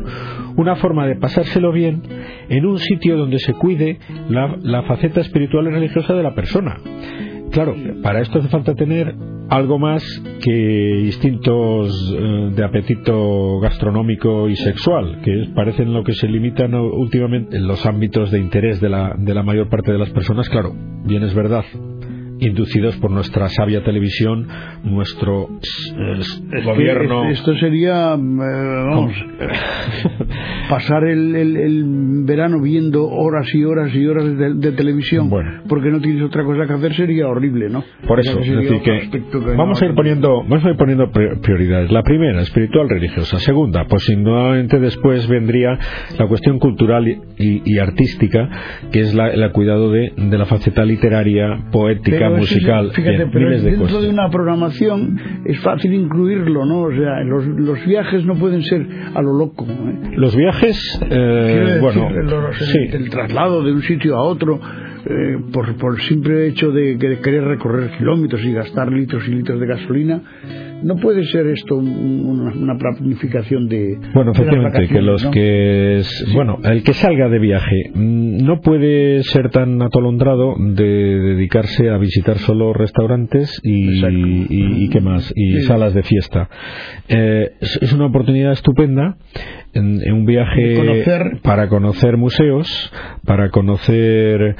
una 0.57 0.75
forma 0.75 1.07
de 1.07 1.15
pasárselo 1.15 1.71
bien 1.71 2.01
en 2.49 2.65
un 2.65 2.79
sitio 2.79 3.15
donde 3.15 3.37
se 3.39 3.53
cuide 3.53 3.99
la, 4.27 4.57
la 4.61 4.81
faceta 4.83 5.21
espiritual 5.21 5.67
y 5.67 5.69
religiosa 5.69 6.13
de 6.13 6.23
la 6.23 6.33
persona. 6.33 6.77
Claro, 7.51 7.75
para 8.01 8.21
esto 8.21 8.39
hace 8.39 8.47
falta 8.47 8.75
tener 8.75 9.13
algo 9.49 9.77
más 9.77 10.01
que 10.41 11.01
instintos 11.01 11.91
eh, 12.17 12.51
de 12.55 12.63
apetito 12.63 13.59
gastronómico 13.59 14.47
y 14.47 14.55
sexual, 14.55 15.19
que 15.21 15.49
parecen 15.53 15.93
lo 15.93 16.05
que 16.05 16.13
se 16.13 16.27
limitan 16.27 16.73
últimamente 16.73 17.57
en 17.57 17.67
los 17.67 17.85
ámbitos 17.85 18.31
de 18.31 18.39
interés 18.39 18.79
de 18.79 18.87
la, 18.87 19.13
de 19.17 19.33
la 19.33 19.43
mayor 19.43 19.67
parte 19.69 19.91
de 19.91 19.97
las 19.97 20.09
personas. 20.11 20.47
Claro, 20.47 20.73
bien 21.03 21.23
es 21.23 21.33
verdad, 21.33 21.65
inducidos 22.41 22.97
por 22.97 23.11
nuestra 23.11 23.47
sabia 23.49 23.83
televisión, 23.83 24.47
nuestro 24.83 25.47
Es 25.61 26.41
que 26.51 26.61
gobierno. 26.63 27.29
es- 27.29 27.39
Esto 27.39 27.55
sería, 27.57 28.13
eh, 28.13 28.17
vamos, 28.17 29.13
pasar 30.69 31.03
el, 31.05 31.35
el- 31.35 31.57
el 31.57 31.83
verano 32.25 32.61
viendo 32.61 33.07
horas 33.07 33.47
y 33.53 33.63
horas 33.63 33.93
y 33.95 34.05
horas 34.05 34.25
de, 34.37 34.53
de 34.55 34.71
televisión 34.73 35.29
Bueno. 35.29 35.61
porque 35.67 35.89
no 35.89 35.99
tienes 36.01 36.23
otra 36.23 36.43
cosa 36.43 36.65
que 36.65 36.73
hacer 36.73 36.93
sería 36.95 37.27
horrible, 37.27 37.69
¿no? 37.69 37.83
Por 38.07 38.19
eso, 38.19 38.39
es 38.39 38.47
decir 38.55 38.81
que 38.81 39.21
vamos 39.55 39.81
no- 39.81 39.87
a 39.87 39.89
ir 39.89 39.95
poniendo, 39.95 40.43
vamos 40.43 40.65
a 40.65 40.69
ir 40.69 40.77
poniendo 40.77 41.11
pri- 41.11 41.39
prioridades. 41.41 41.91
La 41.91 42.03
primera, 42.03 42.41
espiritual 42.41 42.89
religiosa. 42.89 43.37
Segunda, 43.39 43.85
pues 43.87 44.09
indudablemente 44.09 44.79
después 44.79 45.27
vendría 45.27 45.77
la 46.17 46.27
cuestión 46.27 46.59
cultural 46.59 47.07
y, 47.07 47.17
y- 47.37 47.61
y 47.65 47.77
artística, 47.79 48.49
que 48.91 49.01
es 49.01 49.13
la, 49.13 49.29
el 49.29 49.51
cuidado 49.51 49.91
de, 49.91 50.11
de 50.15 50.37
la 50.37 50.45
faceta 50.45 50.83
literaria, 50.85 51.65
poética, 51.71 52.29
musical, 52.39 52.91
fíjate, 52.93 53.17
bien, 53.17 53.29
pero 53.31 53.45
miles 53.47 53.63
de 53.63 53.69
dentro 53.71 53.87
cosas. 53.87 54.01
de 54.03 54.09
una 54.09 54.29
programación 54.29 55.19
es 55.45 55.59
fácil 55.59 55.93
incluirlo, 55.93 56.65
¿no? 56.65 56.81
O 56.83 56.91
sea, 56.91 57.21
los, 57.23 57.45
los 57.47 57.85
viajes 57.85 58.25
no 58.25 58.35
pueden 58.35 58.61
ser 58.63 58.85
a 59.13 59.21
lo 59.21 59.33
loco. 59.37 59.65
¿eh? 59.67 60.11
Los 60.15 60.35
viajes, 60.35 60.99
eh, 61.09 61.77
bueno, 61.81 62.09
los- 62.09 62.57
sí, 62.57 62.79
el 62.91 63.09
traslado 63.09 63.63
de 63.63 63.71
un 63.73 63.81
sitio 63.81 64.15
a 64.15 64.21
otro 64.23 64.59
eh, 65.05 65.37
por, 65.51 65.75
por 65.77 65.95
el 65.95 66.01
simple 66.01 66.47
hecho 66.47 66.71
de, 66.71 66.95
de 66.95 67.19
querer 67.19 67.43
recorrer 67.43 67.89
kilómetros 67.97 68.43
y 68.45 68.53
gastar 68.53 68.91
litros 68.91 69.27
y 69.27 69.31
litros 69.31 69.59
de 69.59 69.65
gasolina, 69.67 70.21
no 70.83 70.95
puede 70.97 71.23
ser 71.25 71.47
esto 71.47 71.75
un- 71.77 72.25
una, 72.25 72.53
una 72.53 72.77
planificación 72.77 73.67
de. 73.67 73.97
Bueno, 74.13 74.31
de 74.33 74.41
efectivamente, 74.41 74.87
que 74.87 75.01
los 75.01 75.23
¿no? 75.25 75.31
que. 75.31 75.97
es- 75.97 76.31
Bueno, 76.33 76.59
el 76.63 76.83
que 76.83 76.93
salga 76.93 77.29
de 77.29 77.39
viaje 77.39 77.91
mm, 77.93 78.37
no 78.45 78.61
puede 78.61 79.23
ser 79.23 79.49
tan 79.49 79.81
atolondrado 79.81 80.55
de 80.59 80.83
dedicarse 80.83 81.89
a 81.89 81.97
visitar 81.97 82.37
solo 82.39 82.73
restaurantes 82.73 83.59
y, 83.63 83.95
Exacto. 83.95 84.17
y, 84.17 84.85
y 84.85 84.89
qué 84.89 85.01
más, 85.01 85.31
y 85.35 85.53
Sí. 85.59 85.61
salas 85.61 85.93
de 85.93 86.03
fiesta. 86.03 86.49
Eh, 87.07 87.51
es, 87.59 87.93
una 87.93 88.05
oportunidad 88.05 88.51
estupenda 88.53 89.17
en, 89.73 90.01
en 90.01 90.13
un 90.13 90.25
viaje 90.25 90.75
conocer- 90.77 91.41
para 91.41 91.67
conocer 91.69 92.17
museos, 92.17 92.91
para 93.25 93.49
conocer 93.49 94.55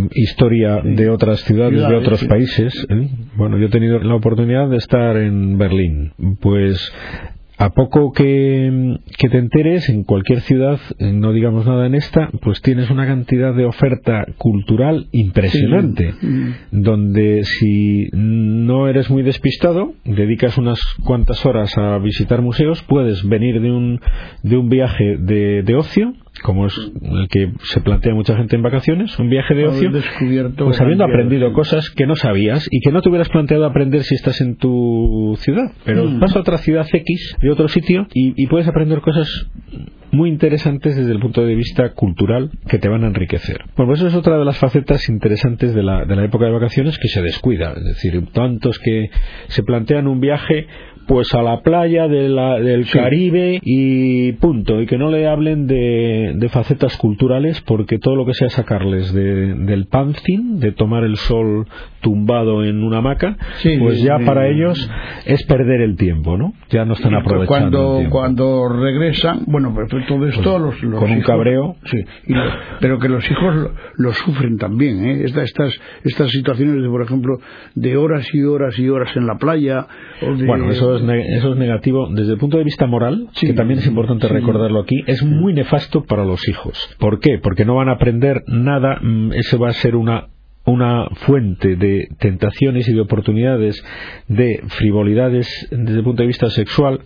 mm, 0.00 0.08
historia 0.14 0.80
de 0.82 1.10
otras 1.10 1.40
ciudades, 1.40 1.80
de 1.80 1.96
otros 1.96 2.20
sí. 2.20 2.26
países. 2.26 2.86
¿eh? 2.88 3.08
Bueno, 3.36 3.58
yo 3.58 3.66
he 3.66 3.70
tenido 3.70 3.98
la 4.00 4.14
oportunidad 4.14 4.68
de 4.68 4.76
estar 4.76 5.16
en 5.16 5.58
Berlín. 5.58 6.12
Pues 6.40 6.92
a 7.60 7.74
poco 7.74 8.12
que, 8.12 8.96
te 9.18 9.36
enteres, 9.36 9.90
en 9.90 10.04
cualquier 10.04 10.40
ciudad, 10.40 10.80
no 10.98 11.34
digamos 11.34 11.66
nada 11.66 11.86
en 11.86 11.94
esta, 11.94 12.30
pues 12.40 12.62
tienes 12.62 12.88
una 12.88 13.06
cantidad 13.06 13.54
de 13.54 13.66
oferta 13.66 14.24
cultural 14.38 15.08
impresionante, 15.12 16.14
donde 16.70 17.44
si 17.44 18.08
eres 18.90 19.10
muy 19.10 19.22
despistado, 19.22 19.94
dedicas 20.04 20.58
unas 20.58 20.80
cuantas 21.04 21.44
horas 21.46 21.76
a 21.78 21.98
visitar 21.98 22.42
museos, 22.42 22.82
puedes 22.82 23.26
venir 23.28 23.60
de 23.60 23.70
un, 23.70 24.00
de 24.42 24.56
un 24.56 24.68
viaje 24.68 25.16
de, 25.18 25.62
de 25.62 25.74
ocio 25.74 26.12
como 26.42 26.66
es 26.66 26.92
el 27.02 27.28
que 27.28 27.52
se 27.60 27.80
plantea 27.80 28.14
mucha 28.14 28.36
gente 28.36 28.56
en 28.56 28.62
vacaciones, 28.62 29.18
un 29.18 29.28
viaje 29.28 29.54
de 29.54 29.66
ocio, 29.66 29.90
pues 30.56 30.80
habiendo 30.80 31.04
aprendido 31.04 31.52
cosas 31.52 31.90
que 31.90 32.06
no 32.06 32.16
sabías 32.16 32.66
y 32.70 32.80
que 32.80 32.92
no 32.92 33.02
te 33.02 33.08
hubieras 33.08 33.28
planteado 33.28 33.66
aprender 33.66 34.02
si 34.04 34.14
estás 34.14 34.40
en 34.40 34.56
tu 34.56 35.36
ciudad, 35.38 35.72
pero 35.84 36.04
mm. 36.04 36.20
vas 36.20 36.34
a 36.36 36.40
otra 36.40 36.58
ciudad 36.58 36.86
X 36.90 37.36
de 37.40 37.50
otro 37.50 37.68
sitio 37.68 38.06
y, 38.14 38.46
puedes 38.46 38.66
aprender 38.66 39.00
cosas 39.00 39.48
muy 40.12 40.30
interesantes 40.30 40.96
desde 40.96 41.12
el 41.12 41.20
punto 41.20 41.44
de 41.44 41.54
vista 41.54 41.92
cultural 41.92 42.50
que 42.68 42.78
te 42.78 42.88
van 42.88 43.04
a 43.04 43.08
enriquecer. 43.08 43.64
Bueno, 43.76 43.90
pues 43.90 44.00
eso 44.00 44.08
es 44.08 44.14
otra 44.14 44.38
de 44.38 44.44
las 44.44 44.58
facetas 44.58 45.08
interesantes 45.08 45.74
de 45.74 45.82
la, 45.82 46.04
de 46.04 46.16
la 46.16 46.24
época 46.24 46.46
de 46.46 46.52
vacaciones 46.52 46.98
que 46.98 47.08
se 47.08 47.22
descuida. 47.22 47.72
Es 47.76 47.84
decir, 47.84 48.22
tantos 48.32 48.78
que 48.78 49.10
se 49.48 49.62
plantean 49.62 50.06
un 50.06 50.20
viaje 50.20 50.66
pues 51.10 51.34
a 51.34 51.42
la 51.42 51.60
playa 51.62 52.06
del 52.06 52.86
Caribe 52.88 53.58
y 53.62 54.30
punto, 54.34 54.80
y 54.80 54.86
que 54.86 54.96
no 54.96 55.10
le 55.10 55.26
hablen 55.26 55.66
de, 55.66 56.48
facetas 56.50 56.96
culturales 56.96 57.60
porque 57.62 57.98
todo 57.98 58.14
lo 58.14 58.24
que 58.24 58.34
sea 58.34 58.48
sacarles 58.48 59.12
del 59.12 59.86
panzin, 59.86 60.60
de 60.60 60.70
tomar 60.70 61.02
el 61.02 61.16
sol 61.16 61.66
tumbado 62.00 62.64
en 62.64 62.82
una 62.82 62.98
hamaca, 62.98 63.36
pues 63.78 64.02
ya 64.02 64.18
para 64.18 64.48
ellos 64.48 64.90
es 65.26 65.44
perder 65.44 65.80
el 65.82 65.96
tiempo, 65.96 66.36
¿no? 66.36 66.54
Ya 66.70 66.84
no 66.84 66.94
están 66.94 67.14
aprovechando. 67.14 68.06
Cuando, 68.10 68.10
cuando 68.10 68.68
regresan, 68.68 69.44
bueno, 69.46 69.74
pero 69.74 70.04
todo 70.06 70.26
esto 70.26 70.58
los, 70.58 70.76
con 70.76 71.10
un 71.10 71.20
cabreo. 71.22 71.76
Sí, 71.84 71.98
pero 72.80 72.98
que 72.98 73.08
los 73.08 73.28
hijos 73.30 73.70
lo, 73.96 74.12
sufren 74.12 74.56
también, 74.56 75.04
¿eh? 75.04 75.24
estas, 75.24 75.52
estas 76.04 76.30
situaciones, 76.30 76.82
de, 76.82 76.88
por 76.88 77.02
ejemplo, 77.02 77.38
de 77.74 77.96
horas 77.96 78.26
y 78.34 78.42
horas 78.42 78.78
y 78.78 78.88
horas 78.88 79.16
en 79.16 79.26
la 79.26 79.36
playa. 79.36 79.86
Bueno, 80.46 80.70
eso 80.70 80.96
es 80.96 81.02
eso 81.02 81.52
es 81.52 81.58
negativo 81.58 82.08
desde 82.10 82.32
el 82.32 82.38
punto 82.38 82.58
de 82.58 82.64
vista 82.64 82.86
moral, 82.86 83.28
que 83.38 83.52
también 83.52 83.80
es 83.80 83.86
importante 83.86 84.28
recordarlo 84.28 84.80
aquí, 84.80 85.02
es 85.06 85.22
muy 85.22 85.52
nefasto 85.52 86.04
para 86.04 86.24
los 86.24 86.48
hijos. 86.48 86.78
¿Por 86.98 87.20
qué? 87.20 87.38
Porque 87.42 87.64
no 87.64 87.76
van 87.76 87.88
a 87.88 87.92
aprender 87.92 88.42
nada, 88.46 88.98
mm, 89.00 89.32
ese 89.32 89.56
va 89.56 89.68
a 89.68 89.72
ser 89.72 89.96
una 89.96 90.28
una 90.70 91.06
fuente 91.26 91.76
de 91.76 92.08
tentaciones 92.18 92.88
y 92.88 92.94
de 92.94 93.00
oportunidades 93.00 93.82
de 94.28 94.60
frivolidades 94.68 95.46
desde 95.70 95.98
el 95.98 96.04
punto 96.04 96.22
de 96.22 96.28
vista 96.28 96.48
sexual, 96.50 97.00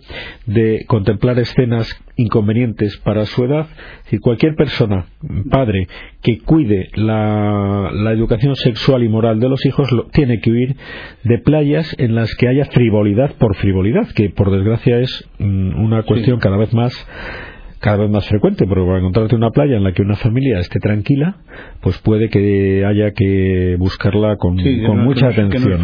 de 0.45 0.85
contemplar 0.87 1.39
escenas 1.39 1.89
inconvenientes 2.15 2.97
para 2.97 3.25
su 3.25 3.43
edad. 3.43 3.67
Si 4.05 4.19
cualquier 4.19 4.55
persona, 4.55 5.07
padre, 5.49 5.87
que 6.21 6.39
cuide 6.39 6.89
la, 6.93 7.91
educación 8.11 8.55
sexual 8.55 9.03
y 9.03 9.09
moral 9.09 9.39
de 9.39 9.49
los 9.49 9.65
hijos, 9.65 9.89
tiene 10.13 10.39
que 10.39 10.51
huir 10.51 10.75
de 11.23 11.39
playas 11.39 11.93
en 11.97 12.15
las 12.15 12.33
que 12.35 12.47
haya 12.47 12.65
frivolidad 12.65 13.35
por 13.37 13.55
frivolidad, 13.55 14.07
que 14.15 14.29
por 14.29 14.51
desgracia 14.51 14.99
es 14.99 15.27
mm, 15.39 15.83
una 15.83 16.03
cuestión 16.03 16.39
cada 16.39 16.57
vez 16.57 16.73
más 16.73 16.93
cada 17.85 17.97
vez 17.97 18.09
más 18.09 18.27
frecuente, 18.27 18.65
porque 18.65 18.83
para 18.83 18.97
encontrarte 18.97 19.35
una 19.35 19.51
playa 19.51 19.77
en 19.77 19.83
la 19.83 19.91
que 19.91 20.01
una 20.01 20.15
familia 20.15 20.57
esté 20.57 20.79
tranquila, 20.79 21.35
pues 21.81 21.99
puede 21.99 22.29
que 22.29 22.83
haya 22.83 23.11
que 23.11 23.75
buscarla 23.77 24.37
con, 24.37 24.55
mucha 25.03 25.27
atención. 25.27 25.79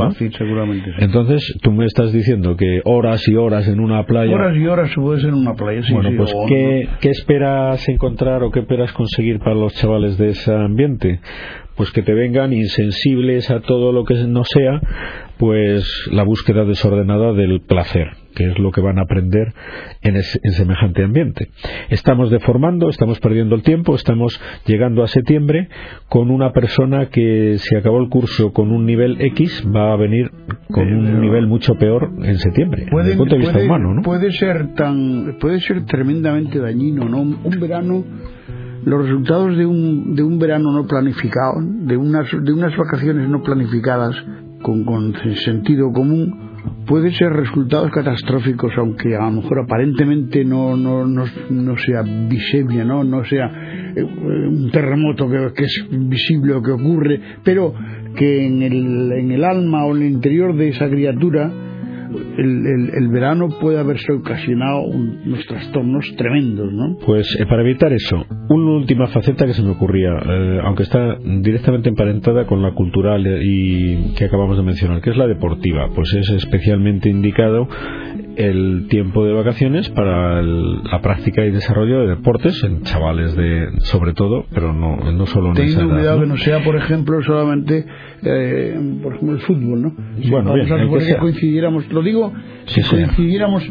Entonces, 0.98 1.60
tú 1.62 1.72
me 1.72 1.86
estás 1.86 2.12
diciendo 2.12 2.58
que 2.58 2.82
horas 2.86 3.28
y 3.28 3.36
horas 3.36 3.68
en 3.68 3.80
una 3.80 4.04
playa. 4.08 4.34
Horas 4.34 4.58
y 4.58 4.66
horas 4.66 4.92
puede 4.96 5.20
ser 5.20 5.30
en 5.30 5.36
una 5.36 5.54
playa, 5.54 5.84
Bueno, 5.92 6.10
pues, 6.18 6.34
¿qué, 6.50 6.90
¿qué 7.02 7.10
esperas 7.12 7.88
encontrar 7.88 8.42
o 8.42 8.50
qué 8.50 8.62
esperas 8.62 8.92
conseguir 8.94 9.38
para 9.38 9.54
los 9.54 9.72
chavales 9.76 10.18
de 10.18 10.30
ese 10.30 10.52
ambiente? 10.52 11.20
pues 11.76 11.90
que 11.92 12.04
te 12.04 12.14
vengan 12.14 12.54
insensibles 12.54 13.50
a 13.50 13.62
todo 13.62 13.92
lo 13.92 14.04
que 14.04 14.14
no 14.28 14.44
sea, 14.44 14.82
pues 15.40 15.84
la 16.12 16.24
búsqueda 16.24 16.64
desordenada 16.66 17.34
del 17.34 17.62
placer, 17.62 18.10
que 18.36 18.50
es 18.50 18.60
lo 18.60 18.72
que 18.72 18.82
van 18.82 19.00
a 19.00 19.04
aprender 19.04 19.54
en, 20.02 20.22
semejante 20.22 21.04
ambiente. 21.04 21.50
Estamos 21.90 22.32
deformando, 22.32 22.90
estamos 22.90 23.20
perdiendo 23.20 23.56
el 23.56 23.64
tiempo, 23.64 23.96
estamos 23.96 24.40
llegando 24.66 25.04
a 25.04 25.08
septiembre 25.08 25.70
con 26.10 26.32
una 26.32 26.52
persona 26.52 27.08
que 27.08 27.58
si 27.58 27.76
acabó 27.76 28.00
el 28.02 28.10
curso 28.10 28.54
con 28.54 28.72
un 28.72 28.86
nivel 28.86 29.22
X 29.22 29.64
va 29.76 29.94
a 29.94 29.96
venir 29.96 30.32
con 30.70 30.92
un 30.92 31.22
nivel 31.22 31.48
mucho 31.48 31.76
peor 31.76 32.12
en 32.24 32.38
septiembre, 32.38 32.86
desde 32.92 33.12
el 33.12 33.18
punto 33.18 33.36
de 33.36 33.42
vista 33.42 33.60
humano, 33.60 33.94
¿no? 33.94 34.02
Puede 34.02 34.32
ser 34.32 34.74
tan, 34.76 35.38
puede 35.40 35.60
ser 35.60 35.86
tremendamente 35.86 36.60
dañino, 36.60 37.08
¿no? 37.10 37.22
Un 37.22 37.60
verano 37.60 38.04
los 38.84 39.04
resultados 39.04 39.58
de 39.58 39.66
un, 39.66 40.16
de 40.16 40.24
un 40.24 40.40
verano 40.40 40.72
no 40.72 40.88
planificado, 40.88 41.54
de 41.62 41.98
unas, 41.98 42.28
de 42.32 42.52
unas 42.52 42.76
vacaciones 42.76 43.30
no 43.30 43.44
planificadas 43.44 44.16
con, 44.62 44.86
con 44.86 45.14
sentido 45.36 45.92
común, 45.92 46.51
pueden 46.86 47.14
ser 47.14 47.32
resultados 47.32 47.92
catastróficos, 47.92 48.72
aunque 48.78 49.16
a 49.16 49.26
lo 49.26 49.42
mejor 49.42 49.60
aparentemente 49.60 50.44
no, 50.44 50.76
no, 50.76 51.06
no, 51.06 51.26
no 51.50 51.78
sea 51.78 52.02
visible, 52.02 52.84
¿no? 52.86 53.04
no 53.04 53.24
sea 53.26 53.94
eh, 53.96 54.04
un 54.04 54.70
terremoto 54.72 55.30
que, 55.30 55.54
que, 55.56 55.64
es 55.64 55.88
visible 55.90 56.54
o 56.54 56.62
que 56.62 56.72
ocurre, 56.72 57.22
pero 57.44 57.74
que 58.16 58.46
en 58.46 58.62
el, 58.62 59.12
en 59.12 59.32
el 59.32 59.44
alma 59.44 59.86
o 59.86 59.96
en 59.96 60.04
el 60.04 60.12
interior 60.12 60.56
de 60.56 60.70
esa 60.70 60.90
criatura 60.90 61.52
el, 62.38 63.10
verano 63.10 63.50
puede 63.60 63.80
haberse 63.80 64.12
ocasionado 64.14 64.82
unos 64.82 65.46
trastornos 65.48 66.06
tremendos, 66.18 66.72
¿no? 66.72 66.98
Pues 67.06 67.28
eh, 67.40 67.46
para 67.46 67.62
evitar 67.62 67.92
eso, 67.94 68.26
una 68.50 68.72
última 68.72 69.08
faceta 69.08 69.46
que 69.46 69.54
se 69.54 69.64
me 69.64 69.72
ocurría, 69.72 70.12
eh, 70.12 70.60
aunque 70.64 70.84
está 70.84 71.18
directamente 71.20 71.90
emparentada 71.90 72.46
con 72.46 72.62
la 72.62 72.74
cultural 72.74 73.26
y 73.44 74.14
que 74.16 74.26
acabamos 74.26 74.58
de 74.58 74.64
mencionar, 74.64 75.02
que 75.02 75.12
es 75.12 75.18
la 75.18 75.28
deportiva, 75.28 75.90
pues 75.94 76.14
es 76.14 76.30
especialmente 76.32 77.10
indicado 77.10 77.68
el 78.42 78.88
tiempo 78.90 79.26
de 79.26 79.34
vacaciones 79.34 79.90
para 79.90 80.42
la 80.42 81.02
práctica 81.02 81.46
y 81.46 81.52
desarrollo 81.52 82.02
de 82.02 82.08
deportes 82.16 82.64
en 82.64 82.84
chavales 82.84 83.36
de 83.36 83.70
sobre 83.80 84.14
todo 84.14 84.46
pero 84.54 84.74
no 84.74 84.98
no 85.12 85.26
solo 85.26 85.52
en 85.52 85.58
esa 85.58 85.84
cuidado 85.84 86.22
que 86.22 86.28
no 86.28 86.38
sea 86.38 86.64
por 86.64 86.76
ejemplo 86.76 87.22
solamente 87.22 87.86
eh, 88.24 89.00
por 89.02 89.14
ejemplo 89.14 89.36
el 89.36 89.42
fútbol 89.42 89.82
no 89.82 89.96
bueno 90.30 90.54
bien, 90.54 90.68
que, 90.68 91.18
coincidiéramos 91.18 91.92
lo 91.92 92.02
digo 92.02 92.34
si 92.66 92.82
coincidiéramos 92.82 93.64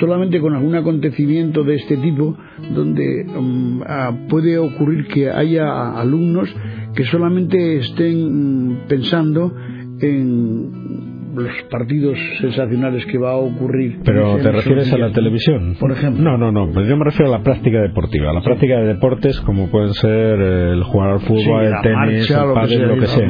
solamente 0.00 0.40
con 0.40 0.54
algún 0.54 0.74
acontecimiento 0.74 1.62
de 1.62 1.76
este 1.76 1.96
tipo 1.98 2.36
donde 2.74 3.26
um, 3.36 3.82
ah, 3.86 4.12
puede 4.28 4.58
ocurrir 4.58 5.06
que 5.06 5.30
haya 5.30 5.98
alumnos 5.98 6.54
que 6.94 7.04
solamente 7.04 7.78
estén 7.78 8.72
mm, 8.72 8.88
pensando 8.88 9.54
en 10.00 11.13
los 11.34 11.52
partidos 11.70 12.18
sensacionales 12.40 13.04
que 13.06 13.18
va 13.18 13.32
a 13.32 13.36
ocurrir. 13.36 14.00
Pero 14.04 14.36
te 14.38 14.52
refieres 14.52 14.92
a 14.92 14.98
la 14.98 15.12
televisión, 15.12 15.76
por 15.78 15.92
ejemplo. 15.92 16.22
No, 16.22 16.38
no, 16.38 16.52
no. 16.52 16.72
Pues 16.72 16.86
yo 16.88 16.96
me 16.96 17.04
refiero 17.04 17.32
a 17.32 17.38
la 17.38 17.44
práctica 17.44 17.80
deportiva, 17.80 18.30
a 18.30 18.34
la 18.34 18.42
práctica 18.42 18.78
de 18.78 18.86
deportes 18.86 19.40
como 19.42 19.68
pueden 19.70 19.92
ser 19.94 20.40
el 20.40 20.82
jugar 20.84 21.10
al 21.10 21.20
fútbol, 21.20 21.64
el 21.64 21.74
tenis, 21.82 22.30
el 22.30 22.52
pádel, 22.54 22.88
lo 22.88 22.98
que 22.98 23.06
sea. 23.06 23.26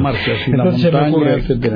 entonces 0.47 0.93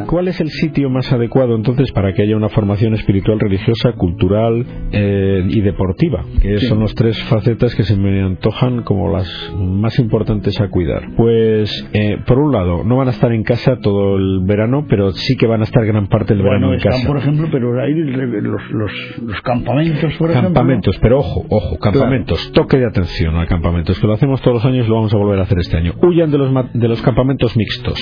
¿cuál 0.08 0.28
es 0.28 0.40
el 0.42 0.50
sitio 0.50 0.90
más 0.90 1.12
adecuado 1.12 1.56
entonces 1.56 1.92
para 1.92 2.14
que 2.14 2.24
haya 2.24 2.36
una 2.36 2.50
formación 2.50 2.94
espiritual, 2.94 3.40
religiosa, 3.40 3.94
cultural 3.94 4.66
eh, 4.92 5.44
y 5.48 5.62
deportiva? 5.62 6.24
Que 6.42 6.58
son 6.60 6.82
las 6.82 6.94
tres 6.96 7.22
facetas 7.24 7.76
que 7.76 7.84
se 7.84 7.96
me 7.96 8.22
antojan 8.22 8.84
como 8.84 9.12
las 9.12 9.54
más 9.58 10.00
importantes 10.00 10.60
a 10.62 10.70
cuidar. 10.70 11.04
Pues, 11.16 11.90
eh, 11.94 12.18
por 12.26 12.40
un 12.40 12.52
lado, 12.52 12.84
no 12.84 12.98
van 12.98 13.08
a 13.08 13.12
estar 13.12 13.32
en 13.32 13.44
casa 13.44 13.78
todo 13.82 14.18
el 14.18 14.42
verano, 14.44 14.86
pero 14.90 15.12
sí 15.12 15.36
que 15.36 15.48
van 15.48 15.62
a 15.62 15.64
estar 15.64 15.86
gran 15.86 16.08
parte 16.08 16.19
bueno, 16.26 16.74
están, 16.74 17.06
por 17.06 17.18
ejemplo, 17.18 17.48
pero 17.52 17.74
los, 17.74 18.72
los, 18.72 19.42
campamentos, 19.42 20.14
por 20.18 20.32
campamentos, 20.32 20.98
pero 21.02 21.20
ojo, 21.20 21.46
ojo, 21.50 21.78
campamentos, 21.78 22.52
toque 22.52 22.78
de 22.78 22.86
atención 22.86 23.38
a 23.38 23.46
campamentos, 23.46 24.00
que 24.00 24.08
lo 24.08 24.14
hacemos 24.14 24.42
todos 24.42 24.56
los 24.56 24.66
años 24.66 24.86
y 24.86 24.90
lo 24.90 24.96
vamos 24.96 25.14
a 25.14 25.18
volver 25.18 25.40
a 25.40 25.44
hacer 25.44 25.60
este 25.60 25.78
año. 25.78 25.94
Huyan 26.02 26.32
de 26.32 26.38
los, 26.38 26.52
de 26.74 26.88
los 26.88 27.02
campamentos 27.02 27.56
mixtos, 27.58 28.00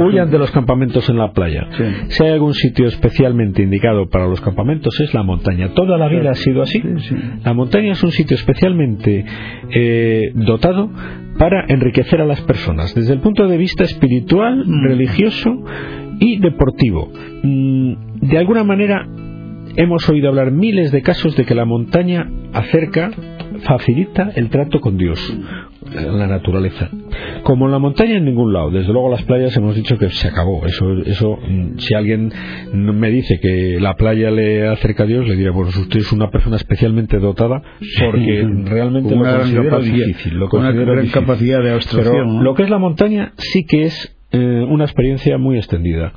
huyan 0.00 0.30
de 0.30 0.38
los 0.38 0.50
campamentos 0.50 1.08
en 1.08 1.18
la 1.18 1.32
playa. 1.32 1.68
Si 2.08 2.24
hay 2.24 2.32
algún 2.32 2.54
sitio 2.54 2.86
especialmente 2.86 3.62
indicado 3.62 4.08
para 4.08 4.26
los 4.26 4.40
campamentos 4.40 4.98
es 5.00 5.14
la 5.14 5.22
montaña. 5.22 5.70
Toda 5.74 5.98
la 5.98 6.08
vida 6.08 6.30
ha 6.30 6.34
sido 6.34 6.62
así. 6.62 6.82
La 7.44 7.54
montaña 7.54 7.92
es 7.92 8.02
un 8.02 8.10
sitio 8.10 8.36
especialmente 8.36 9.24
eh, 9.70 10.32
dotado 10.34 10.90
para 11.38 11.64
enriquecer 11.68 12.20
a 12.20 12.24
las 12.24 12.40
personas 12.42 12.94
desde 12.94 13.12
el 13.12 13.20
punto 13.20 13.46
de 13.46 13.56
vista 13.56 13.84
espiritual, 13.84 14.64
mm. 14.66 14.84
religioso 14.86 15.64
y 16.20 16.38
deportivo. 16.38 17.10
Mm, 17.42 17.94
de 18.20 18.38
alguna 18.38 18.64
manera 18.64 19.06
hemos 19.76 20.08
oído 20.08 20.28
hablar 20.28 20.50
miles 20.52 20.90
de 20.92 21.02
casos 21.02 21.36
de 21.36 21.44
que 21.44 21.54
la 21.54 21.64
montaña 21.64 22.30
acerca, 22.52 23.10
facilita 23.60 24.30
el 24.34 24.48
trato 24.48 24.80
con 24.80 24.96
Dios, 24.96 25.18
la 25.94 26.26
naturaleza. 26.26 26.90
Como 27.42 27.66
en 27.66 27.72
la 27.72 27.78
montaña 27.78 28.16
en 28.16 28.24
ningún 28.24 28.52
lado. 28.52 28.70
Desde 28.70 28.92
luego 28.92 29.10
las 29.10 29.22
playas 29.22 29.56
hemos 29.56 29.76
dicho 29.76 29.98
que 29.98 30.08
se 30.10 30.28
acabó. 30.28 30.64
Eso, 30.66 30.92
eso 31.04 31.36
mm, 31.36 31.78
si 31.78 31.94
alguien 31.94 32.32
me 32.72 33.10
dice 33.10 33.38
que 33.40 33.78
la 33.80 33.94
playa 33.94 34.30
le 34.30 34.66
acerca 34.68 35.04
a 35.04 35.06
Dios, 35.06 35.28
le 35.28 35.36
diré, 35.36 35.50
bueno, 35.50 35.68
usted 35.68 36.00
es 36.00 36.12
una 36.12 36.30
persona 36.30 36.56
especialmente 36.56 37.18
dotada 37.18 37.62
porque 38.04 38.46
realmente 38.64 39.14
una 39.14 39.32
lo 39.32 39.38
considero 39.38 39.80
difícil. 39.80 40.34
Lo 40.34 40.46
una 40.46 40.50
considero 40.50 40.92
gran 40.92 41.04
difícil. 41.04 41.20
capacidad 41.22 41.62
de 41.62 41.70
abstracción, 41.70 42.14
Pero 42.14 42.26
¿no? 42.26 42.42
lo 42.42 42.54
que 42.54 42.62
es 42.64 42.70
la 42.70 42.78
montaña 42.78 43.32
sí 43.36 43.64
que 43.64 43.82
es 43.82 44.15
eh, 44.32 44.64
una 44.68 44.84
experiencia 44.84 45.38
muy 45.38 45.56
extendida. 45.56 46.12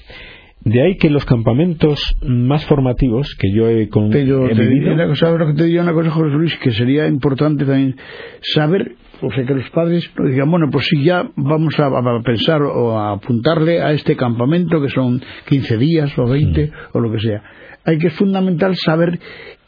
De 0.62 0.82
ahí 0.82 0.98
que 0.98 1.10
los 1.10 1.24
campamentos 1.24 2.02
más 2.22 2.66
formativos 2.66 3.34
que 3.40 3.54
yo 3.54 3.70
he, 3.70 3.88
con, 3.88 4.10
Pero 4.10 4.46
he 4.46 4.56
te 4.56 4.62
vivido, 4.62 5.16
¿sabes 5.16 5.40
lo 5.40 5.48
que 5.48 5.54
te 5.54 5.64
diría 5.64 5.82
una 5.82 5.94
cosa, 5.94 6.12
José 6.12 6.36
Luis, 6.36 6.58
que 6.58 6.72
sería 6.72 7.08
importante 7.08 7.64
también 7.64 7.96
saber, 8.42 8.96
o 9.22 9.32
sea, 9.32 9.46
que 9.46 9.54
los 9.54 9.70
padres 9.70 10.12
no 10.18 10.26
digan, 10.26 10.52
bueno, 10.52 10.68
pues 10.70 10.86
si 10.88 11.02
ya 11.02 11.30
vamos 11.38 11.80
a, 11.80 11.86
a 11.86 12.22
pensar 12.24 12.62
o 12.62 12.98
a 13.00 13.14
apuntarle 13.14 13.82
a 13.82 13.94
este 13.94 14.18
campamento, 14.18 14.82
que 14.82 14.90
son 14.90 15.22
15 15.48 15.78
días 15.78 16.20
o 16.20 16.26
20 16.26 16.68
Mm. 16.68 16.72
o 16.94 17.00
lo 17.00 17.12
que 17.12 17.20
sea. 17.20 17.42
Hay 17.86 17.98
que 17.98 18.08
es 18.08 18.14
fundamental 18.16 18.76
saber 18.76 19.18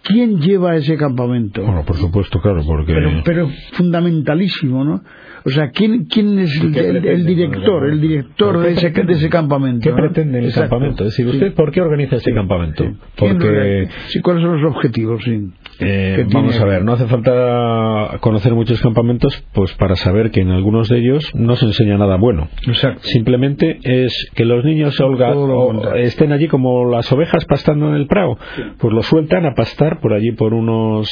quién 0.04 0.40
lleva 0.40 0.76
ese 0.76 0.98
campamento. 0.98 1.62
bueno, 1.64 1.84
por 1.86 1.96
supuesto, 1.98 2.40
claro, 2.42 2.62
porque 2.66 2.94
pero, 2.94 3.10
pero 3.24 3.50
fundamentalísimo, 3.74 4.84
¿no? 4.84 5.02
O 5.44 5.50
sea, 5.50 5.72
¿quién, 5.72 6.06
quién 6.06 6.38
es 6.38 6.56
el, 6.62 6.72
¿Qué 6.72 6.80
el- 6.90 7.26
director, 7.26 7.90
el 7.90 8.00
director 8.00 8.62
¿Qué 8.62 8.68
de 8.68 8.74
ese, 8.74 8.90
de 8.92 9.14
ese 9.14 9.30
campamento? 9.30 9.82
¿qué 9.84 9.90
¿no? 9.90 9.96
pretende 9.96 10.38
el 10.38 10.46
Exacto. 10.46 10.70
campamento? 10.70 11.04
Es 11.06 11.12
decir, 11.18 11.26
Sí. 11.26 11.32
¿usted 11.38 11.54
por 11.56 11.72
qué 11.72 11.82
organiza 11.82 12.18
ese 12.18 12.32
campamento? 12.32 12.84
¿Quién 13.16 13.38
Porque 13.40 13.88
sí, 14.08 14.22
¿Cuáles 14.22 14.44
son 14.44 14.62
los 14.62 14.72
objetivos? 14.76 15.24
Sí. 15.24 15.50
Eh, 15.80 16.28
vamos 16.32 16.60
a 16.60 16.66
ver, 16.66 16.84
no 16.84 16.94
hace 16.94 17.08
falta 17.08 18.18
conocer 18.20 18.54
muchos 18.54 18.80
campamentos 18.82 19.44
pues 19.52 19.74
para 19.74 19.96
saber 19.96 20.30
que 20.30 20.42
en 20.42 20.52
algunos 20.52 20.90
de 20.90 21.00
ellos 21.00 21.32
no 21.34 21.56
se 21.56 21.66
enseña 21.66 21.98
nada 21.98 22.18
bueno. 22.18 22.50
Exacto. 22.68 23.02
Simplemente 23.04 23.80
es 23.82 24.30
que 24.36 24.46
los 24.46 24.64
niños 24.64 25.00
holga- 25.02 25.34
Todo 25.34 25.48
lo 25.48 25.60
o 25.60 25.68
contrario. 25.70 26.04
estén 26.04 26.32
allí 26.34 26.48
como 26.48 26.88
las 26.92 27.12
ovejas 27.12 27.46
pastando 27.46 27.90
en 27.90 27.96
el 27.96 28.06
prado. 28.06 28.38
Pues 28.78 28.94
los 28.94 29.08
sueltan 29.08 29.48
a 29.48 29.56
pastar 29.56 29.91
por 30.00 30.14
allí 30.14 30.32
por 30.32 30.54
unos 30.54 31.10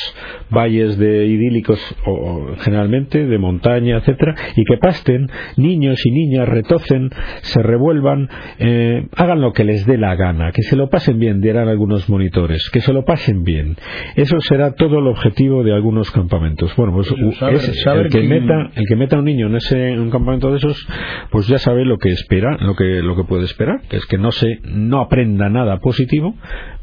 valles 0.49 0.97
de 0.97 1.25
idílicos 1.25 1.79
o, 2.05 2.11
o 2.11 2.55
generalmente 2.59 3.25
de 3.25 3.37
montaña, 3.37 3.97
etcétera, 3.97 4.35
y 4.55 4.63
que 4.63 4.77
pasten 4.77 5.27
niños 5.57 5.99
y 6.05 6.11
niñas 6.11 6.47
retocen, 6.47 7.09
se 7.41 7.61
revuelvan, 7.61 8.29
eh, 8.59 9.07
hagan 9.15 9.41
lo 9.41 9.53
que 9.53 9.63
les 9.63 9.85
dé 9.85 9.97
la 9.97 10.15
gana, 10.15 10.51
que 10.51 10.61
se 10.63 10.75
lo 10.75 10.89
pasen 10.89 11.19
bien, 11.19 11.41
dirán 11.41 11.67
algunos 11.67 12.09
monitores, 12.09 12.69
que 12.71 12.81
se 12.81 12.93
lo 12.93 13.03
pasen 13.05 13.43
bien. 13.43 13.75
Eso 14.15 14.39
será 14.41 14.73
todo 14.75 14.99
el 14.99 15.07
objetivo 15.07 15.63
de 15.63 15.73
algunos 15.73 16.11
campamentos. 16.11 16.75
Bueno, 16.75 16.93
pues 16.93 17.07
saber- 17.37 17.55
es- 17.55 17.81
saber 17.83 18.05
el 18.07 18.11
que 18.11 18.19
meta 18.41 18.71
el 18.75 18.85
que 18.87 18.95
meta 18.95 19.15
a 19.15 19.19
un 19.19 19.25
niño 19.25 19.47
en 19.47 19.55
ese 19.55 19.89
en 19.89 19.99
un 19.99 20.09
campamento 20.09 20.51
de 20.51 20.57
esos, 20.57 20.87
pues 21.31 21.47
ya 21.47 21.57
sabe 21.57 21.85
lo 21.85 21.97
que 21.97 22.09
espera, 22.09 22.57
lo 22.61 22.75
que 22.75 23.01
lo 23.01 23.15
que 23.15 23.23
puede 23.23 23.43
esperar, 23.45 23.81
que 23.89 23.97
es 23.97 24.05
que 24.05 24.17
no 24.17 24.31
se 24.31 24.59
no 24.65 24.99
aprenda 25.01 25.49
nada 25.49 25.79
positivo, 25.79 26.35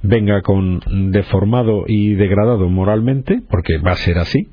venga 0.06 0.42
con 0.42 0.80
deformado 1.10 1.84
y 1.86 2.14
degradado 2.14 2.68
moralmente, 2.68 3.42
porque 3.48 3.78
va 3.78 3.92
a 3.92 3.96
ser 3.96 4.18
así. 4.18 4.48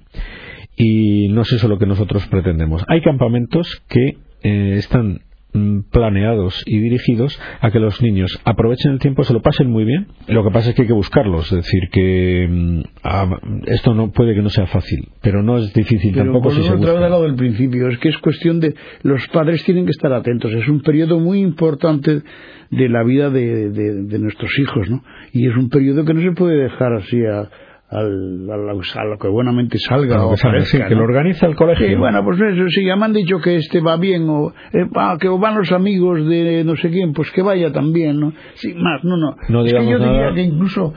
Y 0.76 1.30
no 1.30 1.42
es 1.42 1.52
eso 1.54 1.68
lo 1.68 1.78
que 1.78 1.86
nosotros 1.86 2.28
pretendemos. 2.28 2.84
Hay 2.88 3.02
campamentos 3.02 3.84
que 3.88 4.18
eh, 4.44 4.76
están 4.78 5.22
planeados 5.92 6.64
y 6.66 6.80
dirigidos 6.80 7.40
a 7.62 7.72
que 7.72 7.80
los 7.80 8.02
niños 8.02 8.40
aprovechen 8.44 8.94
el 8.94 9.00
tiempo, 9.00 9.24
se 9.24 9.34
lo 9.34 9.42
pasen 9.42 9.70
muy 9.70 9.86
bien. 9.86 10.08
Lo 10.28 10.44
que 10.44 10.52
pasa 10.52 10.70
es 10.70 10.76
que 10.76 10.84
hay 10.84 10.88
que 10.88 10.94
buscarlos, 10.94 11.52
es 11.52 11.58
decir, 11.58 11.90
que 11.92 12.48
mm, 12.50 12.80
a- 13.04 13.40
esto 13.68 13.94
no 13.94 14.12
puede 14.12 14.34
que 14.36 14.42
no 14.42 14.50
sea 14.50 14.66
fácil, 14.68 15.10
pero 15.22 15.44
no 15.44 15.58
es 15.58 15.74
difícil 15.74 16.12
Pero 16.14 16.26
tampoco 16.26 16.52
si 16.52 16.64
se 16.64 16.76
busca. 16.76 17.10
lo 17.10 17.22
del 17.22 17.36
principio, 17.36 17.88
es 17.90 17.98
que 18.00 18.10
es 18.10 18.18
cuestión 18.18 18.60
de 18.60 18.74
los 19.04 19.28
padres 19.30 19.64
tienen 19.64 19.86
que 19.86 19.92
estar 19.92 20.12
atentos, 20.14 20.52
es 20.54 20.68
un 20.68 20.82
periodo 20.82 21.20
muy 21.20 21.40
importante 21.40 22.22
de 22.72 22.90
la 22.90 23.04
vida 23.04 23.30
de, 23.30 23.70
de- 23.70 24.04
de 24.06 24.20
nuestros 24.20 24.52
hijos, 24.60 24.90
¿no? 24.90 25.04
Y 25.32 25.48
es 25.48 25.56
un 25.56 25.70
periodo 25.70 26.04
que 26.06 26.14
no 26.14 26.22
se 26.22 26.32
puede 26.32 26.64
dejar 26.64 26.94
así 26.94 27.18
a, 27.26 27.50
al- 27.94 28.50
a 28.52 28.58
lo, 28.58 28.72
a 28.82 29.04
lo 29.06 29.18
que 29.18 29.28
buenamente 29.28 29.78
salga 29.80 30.16
Claro, 30.16 30.30
o 30.30 30.34
aparezca, 30.34 30.66
sí, 30.78 30.84
que 30.88 30.96
¿no? 30.96 31.02
lo 31.02 31.06
organiza 31.06 31.46
el 31.48 31.56
colegio. 31.56 31.88
Sí, 31.88 31.96
bueno, 31.96 32.24
pues 32.24 32.40
eso, 32.42 32.64
sí, 32.70 32.86
ya 32.86 32.96
me 32.96 33.06
han 33.06 33.14
dicho 33.14 33.40
que 33.40 33.56
este 33.58 33.80
va 33.82 33.98
bien, 33.98 34.28
o 34.30 34.54
eh, 34.74 34.86
va, 34.86 35.18
que 35.18 35.30
van 35.30 35.56
los 35.58 35.72
amigos 35.72 36.28
de 36.28 36.64
no 36.64 36.76
sé 36.76 36.90
quién, 36.90 37.14
pues 37.14 37.32
que 37.32 37.42
vaya 37.42 37.72
también, 37.72 38.20
¿no? 38.20 38.34
Sí, 38.56 38.74
más, 38.74 39.04
no, 39.04 39.18
no. 39.18 39.36
No 39.50 39.66
es 39.66 39.74
que 39.74 39.80
yo 39.86 40.00
diría 40.00 40.22
nada. 40.24 40.34
que 40.34 40.42
incluso, 40.42 40.94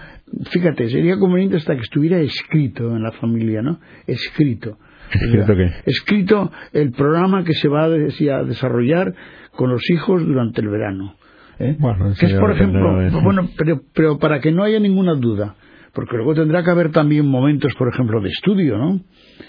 fíjate, 0.51 0.89
sería 0.89 1.19
conveniente 1.19 1.57
hasta 1.57 1.75
que 1.75 1.83
estuviera 1.83 2.19
escrito 2.19 2.95
en 2.97 3.03
la 3.03 3.13
familia, 3.13 3.63
¿no? 3.63 3.79
Escrito. 4.07 4.79
¿Escrito 5.13 5.55
qué? 5.55 5.71
Escrito 5.87 6.51
el 6.73 6.91
programa 6.93 7.45
que 7.45 7.53
se 7.53 7.69
va 7.69 7.85
a, 7.85 7.89
des- 7.89 8.21
a 8.29 8.43
desarrollar 8.43 9.15
con 9.53 9.71
los 9.71 9.89
hijos 9.91 10.27
durante 10.27 10.61
el 10.61 10.69
verano. 10.69 11.15
¿eh? 11.61 11.77
Bueno, 11.79 12.13
que 12.19 12.27
es, 12.27 12.35
por 12.35 12.51
ejemplo, 12.51 12.99
bueno, 13.23 13.49
pero, 13.57 13.81
pero 13.95 14.19
para 14.19 14.41
que 14.41 14.51
no 14.53 14.65
haya 14.65 14.81
ninguna 14.81 15.15
duda, 15.15 15.55
porque 15.97 16.17
luego 16.17 16.35
tendrá 16.35 16.63
que 16.63 16.71
haber 16.71 16.93
también 16.93 17.27
momentos, 17.27 17.75
por 17.77 17.89
ejemplo, 17.89 18.21
de 18.21 18.29
estudio, 18.29 18.79
¿no? 18.79 19.01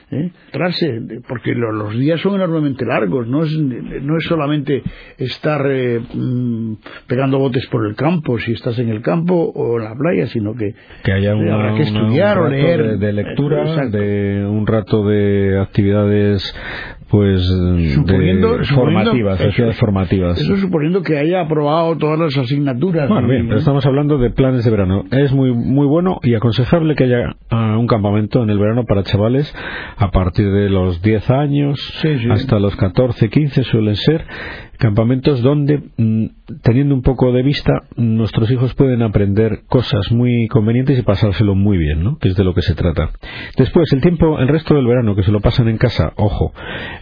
¿Eh? 0.09 0.31
Trase, 0.51 1.01
porque 1.27 1.53
lo- 1.53 1.71
los 1.73 1.97
días 1.99 2.19
son 2.21 2.35
enormemente 2.35 2.85
largos, 2.85 3.27
no 3.27 3.43
es, 3.43 3.51
no 3.51 4.17
es 4.17 4.23
solamente 4.23 4.81
estar 5.17 5.61
eh, 5.69 5.99
mm, 5.99 6.73
pegando 7.07 7.37
botes 7.39 7.67
por 7.67 7.85
el 7.85 7.95
campo, 7.95 8.39
si 8.39 8.53
estás 8.53 8.79
en 8.79 8.89
el 8.89 9.01
campo 9.01 9.35
o 9.35 9.77
en 9.77 9.83
la 9.83 9.93
playa, 9.95 10.27
sino 10.27 10.53
que, 10.55 10.73
que 11.03 11.11
haya 11.11 11.35
una, 11.35 11.53
habrá 11.55 11.75
que 11.75 11.89
una- 11.91 11.99
estudiar 12.01 12.39
un 12.39 12.45
o 12.45 12.49
leer. 12.49 12.83
de, 12.83 12.97
de 13.05 13.13
lectura, 13.13 13.61
Exacto. 13.63 13.97
de 13.97 14.45
un 14.49 14.65
rato 14.65 15.05
de 15.05 15.59
actividades 15.59 16.55
pues 17.09 17.41
Suponiendo- 17.93 18.57
de 18.57 18.63
suponiendo- 18.65 18.75
formativas, 18.75 19.39
eso- 19.39 19.47
actividades 19.49 19.79
formativas. 19.79 20.41
Eso 20.41 20.57
suponiendo 20.57 21.01
que 21.03 21.17
haya 21.17 21.41
aprobado 21.41 21.95
todas 21.97 22.19
las 22.19 22.37
asignaturas. 22.37 23.07
Bueno, 23.07 23.27
¿no? 23.27 23.33
bien, 23.33 23.47
pero 23.47 23.59
estamos 23.59 23.85
hablando 23.85 24.17
de 24.17 24.29
planes 24.29 24.65
de 24.65 24.71
verano. 24.71 25.03
Es 25.11 25.31
muy 25.33 25.53
muy 25.53 25.87
bueno 25.87 26.19
y 26.23 26.35
aconsejable 26.35 26.95
que 26.95 27.05
haya 27.05 27.35
ah, 27.49 27.77
un 27.77 27.87
campamento 27.87 28.43
en 28.43 28.49
el 28.49 28.59
verano 28.59 28.83
para 28.85 29.03
chavales 29.03 29.53
a 29.97 30.11
partir 30.11 30.51
de 30.51 30.69
los 30.69 31.01
10 31.01 31.29
años 31.29 31.79
Sí, 32.01 32.17
sí. 32.19 32.27
hasta 32.29 32.59
los 32.59 32.75
14, 32.75 33.29
15 33.29 33.63
suelen 33.63 33.95
ser 33.95 34.25
campamentos 34.77 35.41
donde 35.41 35.81
mm, 35.97 36.25
teniendo 36.61 36.95
un 36.95 37.01
poco 37.01 37.31
de 37.31 37.43
vista 37.43 37.83
nuestros 37.95 38.49
hijos 38.51 38.73
pueden 38.75 39.01
aprender 39.01 39.61
cosas 39.67 40.11
muy 40.11 40.47
convenientes 40.47 40.97
y 40.97 41.01
pasárselo 41.01 41.55
muy 41.55 41.77
bien, 41.77 42.03
¿no? 42.03 42.17
Que 42.17 42.29
es 42.29 42.35
de 42.35 42.43
lo 42.43 42.53
que 42.53 42.61
se 42.61 42.75
trata. 42.75 43.11
Después 43.57 43.91
el 43.93 44.01
tiempo, 44.01 44.39
el 44.39 44.47
resto 44.47 44.75
del 44.75 44.87
verano 44.87 45.15
que 45.15 45.23
se 45.23 45.31
lo 45.31 45.41
pasan 45.41 45.67
en 45.67 45.77
casa, 45.77 46.13
ojo, 46.15 46.53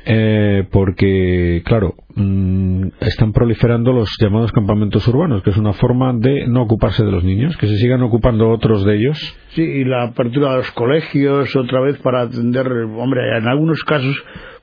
eh, 0.05 0.65
porque 0.71 1.61
claro 1.65 1.95
mm, 2.15 2.87
están 3.01 3.33
proliferando 3.33 3.91
los 3.93 4.09
llamados 4.19 4.51
campamentos 4.51 5.07
urbanos, 5.07 5.43
que 5.43 5.49
es 5.51 5.57
una 5.57 5.73
forma 5.73 6.13
de 6.13 6.47
no 6.47 6.63
ocuparse 6.63 7.03
de 7.03 7.11
los 7.11 7.23
niños, 7.23 7.57
que 7.57 7.67
se 7.67 7.77
sigan 7.77 8.01
ocupando 8.01 8.49
otros 8.49 8.85
de 8.85 8.95
ellos. 8.95 9.37
Sí, 9.49 9.61
y 9.61 9.85
la 9.85 10.03
apertura 10.03 10.51
de 10.51 10.57
los 10.57 10.71
colegios 10.71 11.55
otra 11.55 11.81
vez 11.81 11.97
para 11.99 12.21
atender, 12.21 12.67
hombre, 12.67 13.37
en 13.37 13.47
algunos 13.47 13.83
casos 13.83 14.15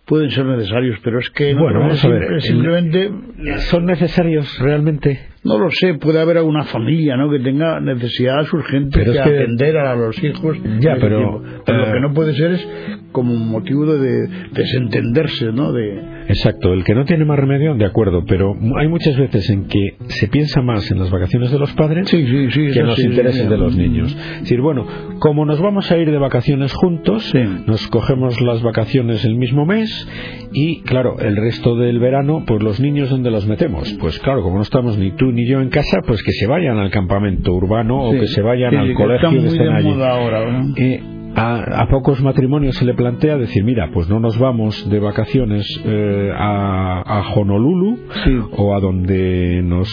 pueden 0.07 0.31
ser 0.31 0.45
necesarios, 0.45 0.99
pero 1.03 1.19
es 1.19 1.31
que 1.31 1.55
no, 1.55 1.63
Bueno, 1.63 1.81
vamos 1.81 2.05
a 2.05 2.09
ver. 2.09 2.43
simplemente 2.43 3.11
¿Son 3.71 3.85
necesarios 3.87 4.59
realmente? 4.61 5.21
no 5.45 5.59
lo 5.59 5.71
sé, 5.71 5.95
puede 5.95 6.21
haber 6.21 6.39
alguna 6.39 6.65
familia, 6.65 7.17
¿no? 7.17 7.29
que 7.31 7.41
tenga 7.41 7.81
necesidades 7.81 8.53
urgentes 8.53 9.05
de 9.13 9.21
atender 9.21 9.77
a 9.77 9.95
los 9.97 10.23
hijos. 10.23 10.57
Ya, 10.81 10.97
pero. 11.01 11.43
Pero 11.67 11.83
eh, 11.83 11.87
lo 11.87 11.93
que 11.93 12.01
no 12.01 12.15
puede 12.15 12.35
ser 12.35 12.53
es 12.53 12.69
como 13.11 13.33
un 13.33 13.49
motivo 13.49 13.87
de 13.87 14.29
desentenderse, 14.53 15.47
¿no? 15.53 15.73
De 15.73 16.01
Exacto, 16.29 16.73
el 16.73 16.85
que 16.85 16.95
no 16.95 17.05
tiene 17.05 17.25
más 17.25 17.39
remedio, 17.39 17.75
de 17.75 17.85
acuerdo, 17.85 18.25
pero 18.27 18.55
hay 18.79 18.89
muchas 18.89 19.17
veces 19.17 19.49
en 19.51 19.67
que 19.67 19.97
se 20.09 20.29
piensa 20.29 20.63
más 20.63 20.91
en 20.91 20.99
las 20.99 21.11
vacaciones 21.11 21.51
de 21.51 21.59
los 21.59 21.73
padres 21.73 22.09
sí, 22.09 22.25
sí, 22.27 22.51
sí, 22.51 22.73
que 22.73 22.81
en 22.81 22.87
los 22.87 22.99
intereses 22.99 23.49
de 23.49 23.59
los 23.59 23.77
niños. 23.77 24.13
Es 24.13 24.41
decir, 24.41 24.61
bueno, 24.61 24.87
como 25.19 25.45
nos 25.45 25.61
vamos 25.61 25.91
a 25.91 25.99
ir 25.99 26.11
de 26.11 26.19
vacaciones 26.19 26.73
juntos, 26.75 27.33
nos 27.67 27.87
cogemos 27.89 28.41
las 28.41 28.63
vacaciones 28.63 29.25
el 29.25 29.37
mismo 29.37 29.67
mes 29.67 30.09
y, 30.53 30.83
claro, 30.83 31.19
el 31.19 31.37
resto 31.37 31.77
del 31.77 31.99
verano, 31.99 32.45
pues 32.47 32.63
los 32.63 32.81
niños, 32.81 33.11
¿dónde 33.11 33.31
los 33.31 33.47
metemos? 33.47 33.93
Pues 34.01 34.19
claro, 34.19 34.43
como 34.43 34.57
no 34.57 34.63
estamos 34.63 34.99
ni 34.99 35.13
tú 35.13 35.33
ni 35.33 35.47
yo 35.47 35.61
en 35.61 35.71
casa, 35.71 35.99
pues 36.07 36.23
que 36.23 36.33
se 36.33 36.47
vayan 36.47 36.79
al 36.79 36.91
campamento 36.91 37.53
urbano 37.53 37.99
o 37.99 38.13
que 38.13 38.27
se 38.27 38.43
vayan 38.43 38.75
al 38.77 38.95
colegio 38.95 39.31
que 39.31 39.47
estén 39.47 39.67
de 39.67 39.75
allí. 39.75 40.03
ahora, 40.03 40.51
¿no? 40.51 40.75
Eh, 40.77 41.03
a, 41.35 41.83
a 41.83 41.89
pocos 41.89 42.21
matrimonios 42.23 42.77
se 42.77 42.85
le 42.85 42.95
plantea 42.95 43.37
decir, 43.39 43.65
mira, 43.65 43.91
pues 43.93 44.09
no 44.09 44.21
nos 44.21 44.39
vamos 44.39 44.89
de 44.91 44.99
vacaciones 45.01 45.67
eh, 45.85 46.31
a, 46.35 47.01
a 47.21 47.33
Honolulu 47.35 47.99
Sí. 48.25 48.39
o 48.57 48.75
a 48.75 48.81
donde 48.81 49.63
nos 49.65 49.89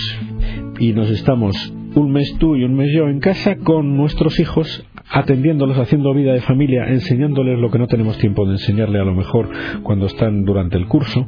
y 0.80 0.94
nos 0.94 1.10
estamos 1.10 1.56
un 1.96 2.12
mes 2.12 2.36
tú 2.40 2.56
y 2.56 2.64
un 2.64 2.76
mes 2.76 2.90
yo 2.96 3.08
en 3.10 3.20
casa 3.20 3.56
con 3.58 3.98
nuestros 3.98 4.40
hijos 4.40 4.86
atendiéndolos, 5.10 5.78
haciendo 5.78 6.14
vida 6.14 6.34
de 6.34 6.42
familia, 6.42 6.88
enseñándoles 6.88 7.60
lo 7.60 7.70
que 7.72 7.80
no 7.80 7.88
tenemos 7.88 8.18
tiempo 8.18 8.46
de 8.46 8.54
enseñarle 8.54 9.00
a 9.00 9.04
lo 9.04 9.16
mejor 9.16 9.50
cuando 9.84 10.06
están 10.06 10.44
durante 10.44 10.78
el 10.78 10.88
curso. 10.88 11.26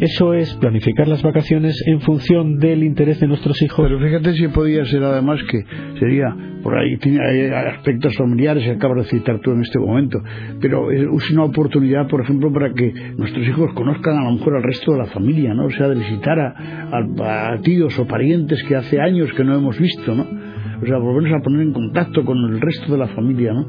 Eso 0.00 0.34
es 0.34 0.54
planificar 0.54 1.08
las 1.08 1.22
vacaciones 1.22 1.82
en 1.86 2.00
función 2.00 2.58
del 2.58 2.84
interés 2.84 3.20
de 3.20 3.26
nuestros 3.26 3.60
hijos. 3.62 3.86
Pero 3.88 3.98
fíjate 3.98 4.34
si 4.34 4.48
podía 4.48 4.84
ser 4.84 5.02
además 5.02 5.40
que 5.50 5.64
sería, 5.98 6.34
por 6.62 6.78
ahí 6.78 6.96
hay 7.02 7.50
aspectos 7.76 8.16
familiares 8.16 8.64
que 8.64 8.72
acabas 8.72 9.04
de 9.04 9.18
citar 9.18 9.40
tú 9.40 9.52
en 9.52 9.62
este 9.62 9.78
momento, 9.78 10.20
pero 10.60 10.90
es 10.90 11.30
una 11.30 11.44
oportunidad, 11.44 12.06
por 12.08 12.22
ejemplo, 12.22 12.52
para 12.52 12.72
que 12.72 12.92
nuestros 13.16 13.46
hijos 13.46 13.72
conozcan 13.74 14.16
a 14.16 14.24
lo 14.24 14.32
mejor 14.32 14.56
al 14.56 14.62
resto 14.62 14.92
de 14.92 14.98
la 14.98 15.06
familia, 15.06 15.54
¿no? 15.54 15.66
O 15.66 15.70
sea, 15.70 15.88
de 15.88 15.96
visitar 15.96 16.38
a, 16.38 17.52
a 17.52 17.58
tíos 17.62 17.98
o 17.98 18.06
parientes 18.06 18.62
que 18.64 18.76
hace 18.76 19.00
años 19.00 19.32
que 19.32 19.44
no 19.44 19.56
hemos 19.56 19.78
visto, 19.78 20.14
¿no? 20.14 20.53
O 20.82 20.86
sea, 20.86 20.98
volvernos 20.98 21.40
a 21.40 21.42
poner 21.42 21.62
en 21.62 21.72
contacto 21.72 22.24
con 22.24 22.38
el 22.38 22.60
resto 22.60 22.92
de 22.92 22.98
la 22.98 23.08
familia, 23.08 23.52
¿no? 23.52 23.66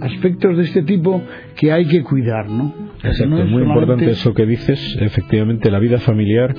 Aspectos 0.00 0.56
de 0.56 0.64
este 0.64 0.82
tipo 0.82 1.22
que 1.56 1.72
hay 1.72 1.86
que 1.86 2.02
cuidar, 2.02 2.48
¿no? 2.48 2.86
Exacto, 3.02 3.42
es 3.42 3.50
muy 3.50 3.62
importante 3.62 4.10
eso 4.10 4.34
que 4.34 4.46
dices, 4.46 4.96
efectivamente, 5.00 5.70
la 5.70 5.78
vida 5.78 5.98
familiar, 5.98 6.54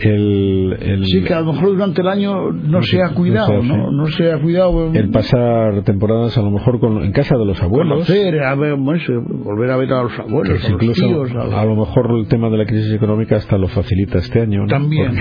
el, 0.00 0.76
el, 0.80 1.06
Sí, 1.06 1.22
que 1.22 1.34
a 1.34 1.40
lo 1.40 1.52
mejor 1.52 1.68
durante 1.70 2.02
el 2.02 2.08
año 2.08 2.50
no, 2.52 2.82
se 2.82 3.02
ha 3.02 3.10
cuidado, 3.10 3.62
¿no? 3.62 3.90
No 3.90 4.06
se 4.08 4.30
ha 4.30 4.38
cuidado. 4.38 4.92
El 4.92 5.10
pasar 5.10 5.82
temporadas 5.84 6.36
a 6.36 6.42
lo 6.42 6.50
mejor 6.50 6.80
con, 6.80 7.02
en 7.02 7.12
casa 7.12 7.36
de 7.36 7.44
los 7.44 7.62
abuelos. 7.62 8.06
Conocer, 8.06 8.42
a 8.42 8.54
ver, 8.54 8.76
volver 8.76 9.70
a 9.70 9.76
ver 9.76 9.92
a 9.92 10.02
los 10.02 10.18
abuelos, 10.18 10.64
a 10.64 10.72
incluso 10.72 11.08
los 11.08 11.28
tíos, 11.30 11.52
a, 11.52 11.64
lo 11.64 11.76
mejor 11.76 12.10
el 12.18 12.28
tema 12.28 12.50
de 12.50 12.58
la 12.58 12.66
crisis 12.66 12.92
económica 12.92 13.36
hasta 13.36 13.56
lo 13.56 13.68
facilita 13.68 14.18
este 14.18 14.40
año. 14.40 14.62
¿no? 14.62 14.68
También. 14.68 15.12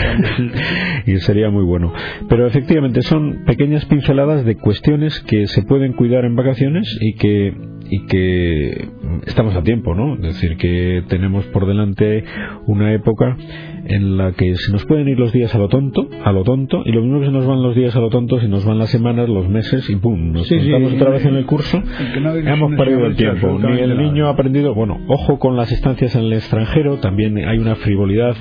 y 1.05 1.17
sería 1.17 1.49
muy 1.49 1.63
bueno. 1.63 1.93
Pero 2.27 2.47
efectivamente 2.47 3.01
son 3.01 3.45
pequeñas 3.45 3.85
pinceladas 3.85 4.45
de 4.45 4.55
cuestiones 4.55 5.19
que 5.21 5.47
se 5.47 5.63
pueden 5.63 5.93
cuidar 5.93 6.25
en 6.25 6.35
vacaciones 6.35 6.97
y 7.01 7.15
que 7.15 7.54
y 7.89 8.05
que 8.07 8.89
estamos 9.25 9.55
a 9.55 9.63
tiempo, 9.63 9.95
¿no? 9.95 10.15
Es 10.15 10.21
decir, 10.21 10.57
que 10.57 11.03
tenemos 11.07 11.45
por 11.47 11.67
delante 11.67 12.23
una 12.67 12.93
época 12.93 13.37
en 13.87 14.17
la 14.17 14.31
que 14.31 14.55
se 14.55 14.71
nos 14.71 14.85
pueden 14.85 15.07
ir 15.07 15.19
los 15.19 15.31
días 15.31 15.53
a 15.53 15.59
lo 15.59 15.67
tonto, 15.67 16.09
a 16.23 16.31
lo 16.31 16.43
tonto, 16.43 16.81
y 16.85 16.91
lo 16.91 17.01
mismo 17.01 17.19
que 17.19 17.27
se 17.27 17.31
nos 17.31 17.45
van 17.45 17.61
los 17.61 17.75
días 17.75 17.95
a 17.95 17.99
lo 17.99 18.09
tonto, 18.09 18.39
se 18.39 18.47
nos 18.47 18.65
van 18.65 18.79
las 18.79 18.89
semanas, 18.89 19.29
los 19.29 19.47
meses, 19.47 19.89
y 19.89 19.95
pum, 19.95 20.31
nos 20.31 20.47
sí, 20.47 20.55
otra 20.73 21.11
vez 21.11 21.25
en 21.25 21.35
el 21.35 21.45
curso, 21.45 21.81
hemos 22.15 22.75
perdido 22.75 23.05
el 23.05 23.15
tiempo. 23.15 23.59
Ni 23.59 23.79
el 23.79 23.97
niño 23.97 24.27
ha 24.27 24.31
aprendido, 24.31 24.73
bueno, 24.73 24.99
ojo 25.07 25.37
con 25.39 25.55
las 25.55 25.71
estancias 25.71 26.15
en 26.15 26.23
el 26.23 26.33
extranjero, 26.33 26.97
también 26.97 27.37
hay 27.37 27.59
una 27.59 27.75
frivolidad 27.75 28.35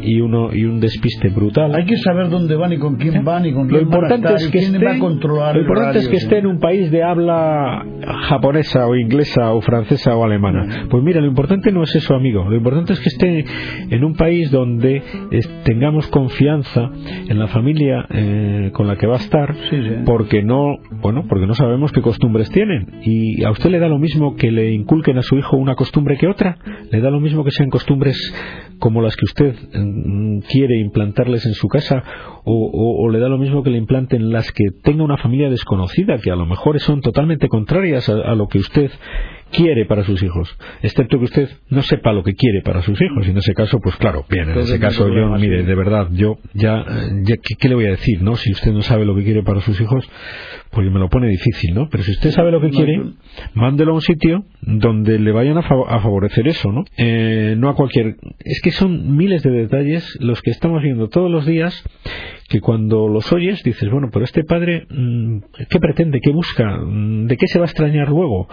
y 0.00 0.20
uno 0.20 0.52
y 0.52 0.64
un 0.64 0.80
despiste 0.80 1.28
brutal. 1.28 1.74
Hay 1.74 1.84
que 1.84 1.96
saber 1.96 2.28
dónde 2.28 2.56
van 2.56 2.72
y 2.72 2.78
con 2.78 2.96
quién 2.96 3.24
van 3.24 3.46
y 3.46 3.52
con 3.52 3.68
quién 3.68 3.80
lo 3.80 3.82
importante 3.82 4.26
van 4.26 4.36
es 4.36 4.48
que 4.48 4.58
esté, 4.58 4.84
va 4.84 4.94
a 4.94 4.98
controlar 4.98 5.54
Lo 5.56 5.62
importante 5.62 5.98
es 5.98 6.08
que 6.08 6.16
esté 6.16 6.38
en 6.38 6.46
un 6.46 6.58
país 6.58 6.90
de 6.90 7.02
habla 7.02 7.84
japonesa 8.28 8.86
o 8.86 8.96
inglesa 8.96 9.52
o 9.52 9.60
francesa 9.60 10.16
o 10.16 10.24
alemana. 10.24 10.86
Pues 10.90 11.02
mira, 11.02 11.20
lo 11.20 11.26
importante 11.26 11.72
no 11.72 11.82
es 11.82 11.94
eso, 11.94 12.14
amigo. 12.14 12.48
Lo 12.48 12.56
importante 12.56 12.92
es 12.94 13.00
que 13.00 13.08
esté 13.08 13.44
en 13.90 14.04
un 14.04 14.14
país 14.14 14.50
donde 14.50 15.02
tengamos 15.64 16.06
confianza 16.08 16.90
en 17.28 17.38
la 17.38 17.48
familia 17.48 18.06
eh, 18.10 18.70
con 18.72 18.86
la 18.86 18.96
que 18.96 19.06
va 19.06 19.14
a 19.14 19.18
estar, 19.18 19.54
porque 20.04 20.42
no, 20.42 20.76
bueno, 21.00 21.24
porque 21.28 21.46
no 21.46 21.54
sabemos 21.54 21.92
qué 21.92 22.00
costumbres 22.02 22.50
tienen 22.50 23.00
y 23.02 23.44
a 23.44 23.50
usted 23.50 23.70
le 23.70 23.78
da 23.78 23.88
lo 23.88 23.98
mismo 23.98 24.36
que 24.36 24.50
le 24.50 24.72
inculquen 24.72 25.18
a 25.18 25.22
su 25.22 25.36
hijo 25.36 25.56
una 25.56 25.74
costumbre 25.74 26.16
que 26.16 26.26
otra, 26.26 26.56
le 26.90 27.00
da 27.00 27.10
lo 27.10 27.20
mismo 27.20 27.44
que 27.44 27.50
sean 27.50 27.70
costumbres 27.70 28.16
como 28.78 29.00
las 29.00 29.16
que 29.16 29.24
usted 29.24 29.54
mm, 29.74 29.81
quiere 30.48 30.78
implantarles 30.78 31.46
en 31.46 31.54
su 31.54 31.68
casa 31.68 32.02
o, 32.44 33.08
le 33.10 33.18
da 33.18 33.28
lo 33.28 33.38
mismo 33.38 33.62
que 33.62 33.70
le 33.70 33.78
implanten 33.78 34.32
las 34.32 34.50
que 34.52 34.64
tenga 34.82 35.04
una 35.04 35.16
familia 35.16 35.48
desconocida 35.48 36.18
que 36.18 36.30
a 36.30 36.36
lo 36.36 36.46
mejor 36.46 36.80
son 36.80 37.00
totalmente 37.00 37.48
contrarias 37.48 38.08
a 38.08 38.34
lo 38.34 38.48
que 38.48 38.58
usted 38.58 38.90
quiere 39.52 39.84
para 39.86 40.02
sus 40.04 40.22
hijos, 40.22 40.56
excepto 40.82 41.18
que 41.18 41.24
usted 41.24 41.48
no 41.68 41.82
sepa 41.82 42.12
lo 42.12 42.24
que 42.24 42.34
quiere 42.34 42.62
para 42.62 42.82
sus 42.82 43.00
hijos. 43.00 43.26
Y 43.26 43.30
en 43.30 43.38
ese 43.38 43.54
caso, 43.54 43.78
pues 43.80 43.96
claro, 43.96 44.24
bien, 44.28 44.50
en 44.50 44.58
ese 44.58 44.80
caso 44.80 45.08
yo, 45.08 45.28
mire, 45.38 45.62
de 45.62 45.74
verdad, 45.74 46.08
yo 46.12 46.38
ya, 46.54 46.84
ya 47.22 47.36
¿qué, 47.36 47.68
le 47.68 47.74
voy 47.74 47.86
a 47.86 47.90
decir, 47.90 48.22
no? 48.22 48.36
Si 48.36 48.50
usted 48.50 48.72
no 48.72 48.82
sabe 48.82 49.04
lo 49.04 49.14
que 49.14 49.22
quiere 49.22 49.42
para 49.42 49.60
sus 49.60 49.80
hijos, 49.80 50.08
pues 50.70 50.90
me 50.90 50.98
lo 50.98 51.08
pone 51.08 51.28
difícil, 51.28 51.74
¿no? 51.74 51.88
Pero 51.90 52.02
si 52.02 52.12
usted 52.12 52.30
sabe 52.30 52.50
lo 52.50 52.60
que 52.60 52.70
quiere, 52.70 53.00
mándelo 53.54 53.92
a 53.92 53.94
un 53.96 54.00
sitio 54.00 54.44
donde 54.62 55.18
le 55.18 55.32
vayan 55.32 55.58
a, 55.58 55.62
favorecer 55.62 56.48
eso, 56.48 56.72
¿no? 56.72 56.84
Eh, 56.96 57.54
no 57.58 57.68
a 57.68 57.74
cualquier... 57.74 58.16
Es 58.40 58.60
que 58.62 58.70
son 58.70 59.16
miles 59.16 59.42
de 59.42 59.50
detalles 59.50 60.16
los 60.20 60.40
que 60.40 60.50
estamos 60.50 60.82
viendo 60.82 61.08
todos 61.08 61.30
los 61.30 61.46
días 61.46 61.84
que 62.48 62.60
cuando 62.60 63.08
los 63.08 63.32
oyes 63.32 63.62
dices, 63.62 63.90
bueno, 63.90 64.10
pero 64.12 64.24
este 64.24 64.44
padre, 64.44 64.86
mm, 64.90 65.38
¿qué 65.70 65.78
pretende? 65.78 66.20
¿Qué 66.22 66.30
busca? 66.30 66.80
¿De 66.84 67.36
qué 67.36 67.46
se 67.46 67.58
va 67.58 67.64
a 67.64 67.68
extrañar 67.68 68.08
luego? 68.10 68.46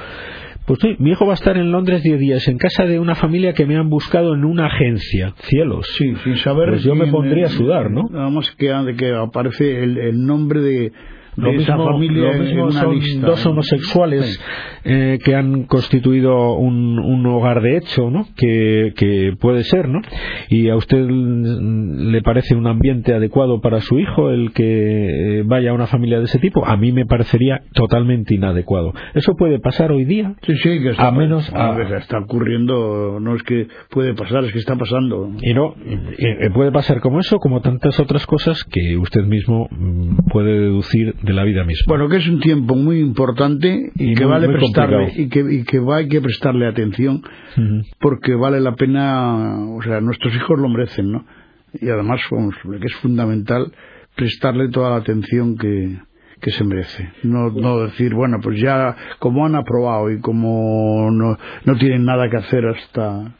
Pues 0.70 1.00
mi 1.00 1.10
hijo 1.10 1.26
va 1.26 1.32
a 1.32 1.34
estar 1.34 1.58
en 1.58 1.72
Londres 1.72 2.04
10 2.04 2.20
días, 2.20 2.48
en 2.48 2.60
casa 2.60 2.86
de 2.86 3.00
una 3.00 3.16
familia 3.16 3.54
que 3.54 3.66
me 3.66 3.76
han 3.76 3.90
buscado 3.90 4.36
en 4.36 4.46
una 4.46 4.68
agencia. 4.68 5.34
Cielos. 5.38 5.88
Sí, 5.98 6.14
sin 6.24 6.36
saber. 6.36 6.70
Pues 6.70 6.84
yo 6.84 6.94
me 6.94 7.08
pondría 7.08 7.48
a 7.48 7.50
sudar, 7.50 7.90
¿no? 7.90 8.08
Nada 8.08 8.30
más 8.30 8.52
que, 8.52 8.68
que 8.96 9.16
aparece 9.16 9.84
el 9.84 10.24
nombre 10.24 10.62
de 10.62 10.92
lo 11.40 11.54
mismo, 11.54 11.86
familia 11.86 12.72
son 12.72 13.22
dos 13.22 13.46
homosexuales 13.46 14.40
eh, 14.84 15.20
que 15.24 15.36
han 15.36 15.64
constituido 15.64 16.54
un, 16.54 17.00
un, 17.00 17.26
hogar 17.26 17.62
de 17.62 17.78
hecho, 17.78 18.10
¿no? 18.10 18.28
Que, 18.36 18.94
que, 18.96 19.34
puede 19.40 19.64
ser, 19.64 19.90
¿no? 19.90 20.02
Y 20.50 20.70
a 20.70 20.76
usted 20.76 21.06
le 21.06 22.22
parece 22.22 22.56
un 22.56 22.68
ambiente 22.68 23.14
adecuado 23.14 23.62
para 23.62 23.82
su 23.82 24.00
hijo 24.00 24.30
el 24.30 24.52
que 24.54 25.44
vaya 25.46 25.72
a 25.72 25.74
una 25.74 25.88
familia 25.88 26.20
de 26.20 26.26
ese 26.26 26.40
tipo. 26.40 26.66
A 26.66 26.78
mí 26.78 26.92
me 26.92 27.06
parecería 27.06 27.62
totalmente 27.74 28.36
inadecuado. 28.36 28.94
Eso 29.14 29.36
puede 29.36 29.60
pasar 29.60 29.92
hoy 29.92 30.06
día. 30.06 30.36
Sí, 30.44 30.54
sí, 30.56 30.82
que 30.82 30.92
está, 30.92 31.08
a 31.08 31.12
menos 31.12 31.52
está 31.98 32.20
ocurriendo. 32.20 33.20
No 33.20 33.36
es 33.36 33.44
que 33.44 33.68
puede 33.90 34.14
pasar, 34.14 34.44
es 34.46 34.54
que 34.54 34.60
está 34.60 34.76
pasando. 34.76 35.32
Y 35.42 35.54
no 35.54 35.76
puede 36.54 36.72
pasar 36.72 37.00
como 37.02 37.20
eso, 37.20 37.38
como 37.40 37.62
tantas 37.62 38.00
otras 38.00 38.26
cosas 38.26 38.64
que 38.64 38.98
usted 38.98 39.24
mismo 39.24 39.68
mm, 39.72 40.30
puede 40.32 40.60
deducir 40.60 41.16
de 41.30 41.36
la 41.36 41.44
vida 41.44 41.64
misma. 41.64 41.86
Bueno, 41.88 42.10
que 42.10 42.18
es 42.18 42.28
un 42.28 42.40
tiempo 42.40 42.76
muy 42.76 43.00
importante 43.00 43.92
y, 43.96 44.16
que 44.16 44.26
vale 44.26 44.48
prestarle 44.48 45.14
y 45.16 45.30
que, 45.30 45.40
y 45.42 45.64
que 45.64 45.80
hay 45.94 46.08
que 46.08 46.22
prestarle 46.22 46.68
atención 46.68 47.22
porque 48.00 48.34
vale 48.34 48.60
la 48.60 48.74
pena, 48.74 49.60
o 49.76 49.82
sea, 49.84 50.02
nuestros 50.02 50.34
hijos 50.36 50.60
lo 50.60 50.70
merecen, 50.70 51.12
¿no? 51.12 51.26
Y 51.74 51.88
además, 51.90 52.20
que 52.30 52.88
es 52.88 52.96
fundamental 52.96 53.72
prestarle 54.16 54.70
toda 54.70 54.90
la 54.90 54.96
atención 54.96 55.56
que, 55.56 56.00
que 56.42 56.52
se 56.52 56.64
merece. 56.64 57.12
No, 57.22 57.52
no 57.52 57.84
decir, 57.84 58.16
bueno, 58.16 58.38
pues 58.42 58.60
ya 58.60 58.96
como 59.20 59.46
han 59.46 59.56
aprobado 59.56 60.10
y 60.12 60.20
como 60.20 61.12
no, 61.12 61.38
no 61.64 61.76
tienen 61.78 62.06
nada 62.06 62.28
que 62.30 62.38
hacer 62.38 62.66
hasta 62.66 63.36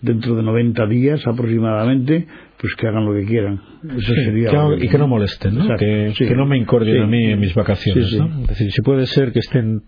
dentro 0.00 0.36
de 0.36 0.42
90 0.44 0.86
días 0.86 1.26
aproximadamente, 1.26 2.28
pues 2.62 2.76
que 2.76 2.86
hagan 2.86 3.04
lo 3.04 3.12
que 3.12 3.24
quieran. 3.24 3.60
Eso 3.84 4.14
sería 4.14 4.50
y 4.80 4.88
que 4.88 4.96
no 4.96 5.08
molesten, 5.08 5.56
¿no? 5.56 5.76
que, 5.76 6.14
no 6.36 6.46
me 6.46 6.56
incordien 6.56 7.02
a 7.02 7.06
mí 7.08 7.32
en 7.32 7.40
mis 7.40 7.54
vacaciones. 7.54 8.16
¿no? 8.16 8.42
Es 8.42 8.48
decir, 8.50 8.70
si 8.70 8.82
puede 8.82 9.06
ser 9.06 9.32
que 9.32 9.40
estén. 9.40 9.82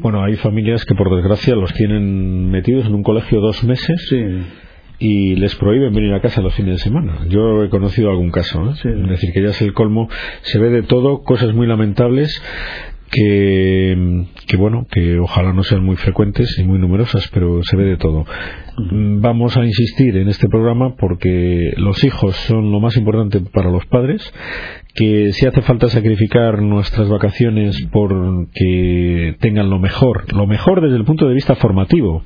Bueno, 0.00 0.22
hay 0.22 0.36
familias 0.36 0.84
que 0.84 0.94
por 0.94 1.10
desgracia 1.10 1.56
los 1.56 1.72
tienen 1.72 2.50
metidos 2.50 2.84
en 2.84 2.94
un 2.94 3.02
colegio 3.02 3.40
dos 3.40 3.64
meses 3.64 4.14
y 4.98 5.36
les 5.36 5.54
prohíben 5.56 5.94
venir 5.94 6.12
a 6.12 6.20
casa 6.20 6.42
los 6.42 6.54
fines 6.54 6.72
de 6.72 6.78
semana. 6.78 7.24
Yo 7.30 7.64
he 7.64 7.70
conocido 7.70 8.10
algún 8.10 8.30
caso, 8.30 8.72
es 8.72 9.08
decir, 9.08 9.32
que 9.32 9.42
ya 9.42 9.48
es 9.48 9.62
el 9.62 9.72
colmo, 9.72 10.10
se 10.42 10.58
ve 10.58 10.68
de 10.68 10.82
todo, 10.82 11.22
cosas 11.22 11.54
muy 11.54 11.66
lamentables 11.66 12.42
que, 13.10 14.26
que 14.46 14.56
bueno, 14.56 14.86
que 14.90 15.18
ojalá 15.18 15.52
no 15.52 15.62
sean 15.62 15.84
muy 15.84 15.96
frecuentes 15.96 16.58
y 16.58 16.64
muy 16.64 16.78
numerosas, 16.78 17.28
pero 17.32 17.62
se 17.62 17.76
ve 17.76 17.84
de 17.84 17.96
todo. 17.96 18.24
Vamos 18.76 19.56
a 19.56 19.64
insistir 19.64 20.16
en 20.16 20.28
este 20.28 20.48
programa 20.48 20.94
porque 20.96 21.72
los 21.76 22.04
hijos 22.04 22.36
son 22.46 22.70
lo 22.70 22.80
más 22.80 22.96
importante 22.96 23.40
para 23.40 23.70
los 23.70 23.84
padres 23.86 24.22
que 24.94 25.32
si 25.32 25.46
hace 25.46 25.62
falta 25.62 25.88
sacrificar 25.88 26.60
nuestras 26.60 27.08
vacaciones 27.08 27.76
por 27.92 28.48
que 28.52 29.36
tengan 29.40 29.70
lo 29.70 29.78
mejor, 29.78 30.32
lo 30.34 30.46
mejor 30.46 30.80
desde 30.80 30.96
el 30.96 31.04
punto 31.04 31.28
de 31.28 31.34
vista 31.34 31.54
formativo, 31.54 32.24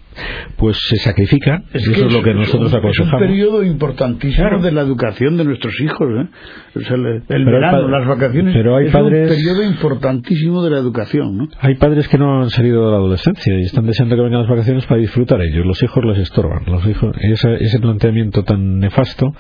pues 0.56 0.78
se 0.78 0.96
sacrifica. 0.96 1.62
Es 1.72 1.86
eso 1.86 2.06
es, 2.06 2.12
lo 2.12 2.22
que 2.22 2.34
nosotros 2.34 2.72
aconsejamos. 2.72 3.20
Es 3.22 3.28
un 3.28 3.28
periodo 3.28 3.64
importantísimo 3.64 4.58
de 4.60 4.72
la 4.72 4.80
educación 4.82 5.36
de 5.36 5.44
nuestros 5.44 5.78
hijos. 5.80 6.08
¿eh? 6.16 7.20
el, 7.28 7.44
verano, 7.44 7.88
las 7.88 8.06
vacaciones, 8.06 8.54
pero 8.54 8.76
hay 8.76 8.86
es 8.86 8.92
padres, 8.92 9.30
un 9.30 9.36
periodo 9.36 9.62
importantísimo 9.64 10.62
de 10.62 10.70
la 10.70 10.78
educación. 10.78 11.36
¿no? 11.36 11.48
Hay 11.60 11.74
padres 11.74 12.08
que 12.08 12.18
no 12.18 12.42
han 12.42 12.50
salido 12.50 12.86
de 12.86 12.90
la 12.90 12.96
adolescencia 12.96 13.58
y 13.58 13.62
están 13.62 13.86
deseando 13.86 14.16
que 14.16 14.22
vengan 14.22 14.40
las 14.40 14.50
vacaciones 14.50 14.86
para 14.86 15.00
disfrutar 15.00 15.40
ellos. 15.42 15.66
Los 15.66 15.82
hijos 15.82 16.04
les 16.04 16.18
estorban. 16.18 16.64
Los 16.66 16.86
hijos, 16.86 17.14
ese, 17.20 17.54
ese 17.54 17.80
planteamiento 17.80 18.44
tan 18.44 18.78
nefasto 18.78 19.34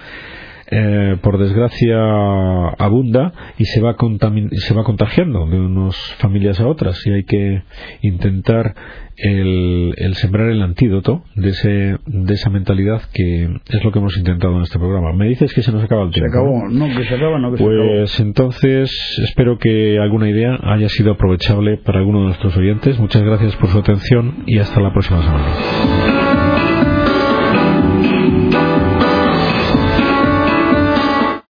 eh, 0.74 1.18
por 1.20 1.36
desgracia, 1.36 1.98
abunda 2.78 3.34
y 3.58 3.66
se 3.66 3.82
va, 3.82 3.94
se 4.52 4.74
va 4.74 4.84
contagiando 4.84 5.46
de 5.46 5.60
unas 5.60 5.94
familias 6.16 6.60
a 6.60 6.66
otras 6.66 6.98
y 7.06 7.10
hay 7.10 7.24
que 7.24 7.62
intentar 8.00 8.74
el, 9.18 10.14
sembrar 10.14 10.48
el 10.48 10.62
antídoto 10.62 11.24
de, 11.36 11.50
ese, 11.50 11.98
de 12.06 12.32
esa 12.32 12.48
mentalidad 12.48 13.02
que 13.12 13.50
es 13.68 13.84
lo 13.84 13.92
que 13.92 13.98
hemos 13.98 14.16
intentado 14.16 14.56
en 14.56 14.62
este 14.62 14.78
programa. 14.78 15.12
Me 15.12 15.28
dices 15.28 15.52
que 15.52 15.60
se 15.60 15.72
nos 15.72 15.84
acaba 15.84 16.04
el 16.04 16.10
tiempo. 16.10 16.32
Se 16.32 16.38
acabó, 16.38 16.68
no, 16.70 16.96
que 16.96 17.04
se 17.04 17.14
acaba, 17.16 17.38
no 17.38 17.52
que 17.52 17.62
pues 17.62 18.10
se 18.10 18.22
entonces 18.22 18.90
espero 19.28 19.58
que 19.58 19.98
alguna 19.98 20.30
idea 20.30 20.58
haya 20.62 20.88
sido 20.88 21.12
aprovechable 21.12 21.76
para 21.76 21.98
alguno 21.98 22.20
de 22.20 22.26
nuestros 22.28 22.56
oyentes. 22.56 22.98
Muchas 22.98 23.22
gracias 23.22 23.54
por 23.56 23.68
su 23.68 23.78
atención 23.78 24.44
y 24.46 24.56
hasta 24.56 24.80
la 24.80 24.90
próxima 24.90 25.20
semana. 25.20 26.21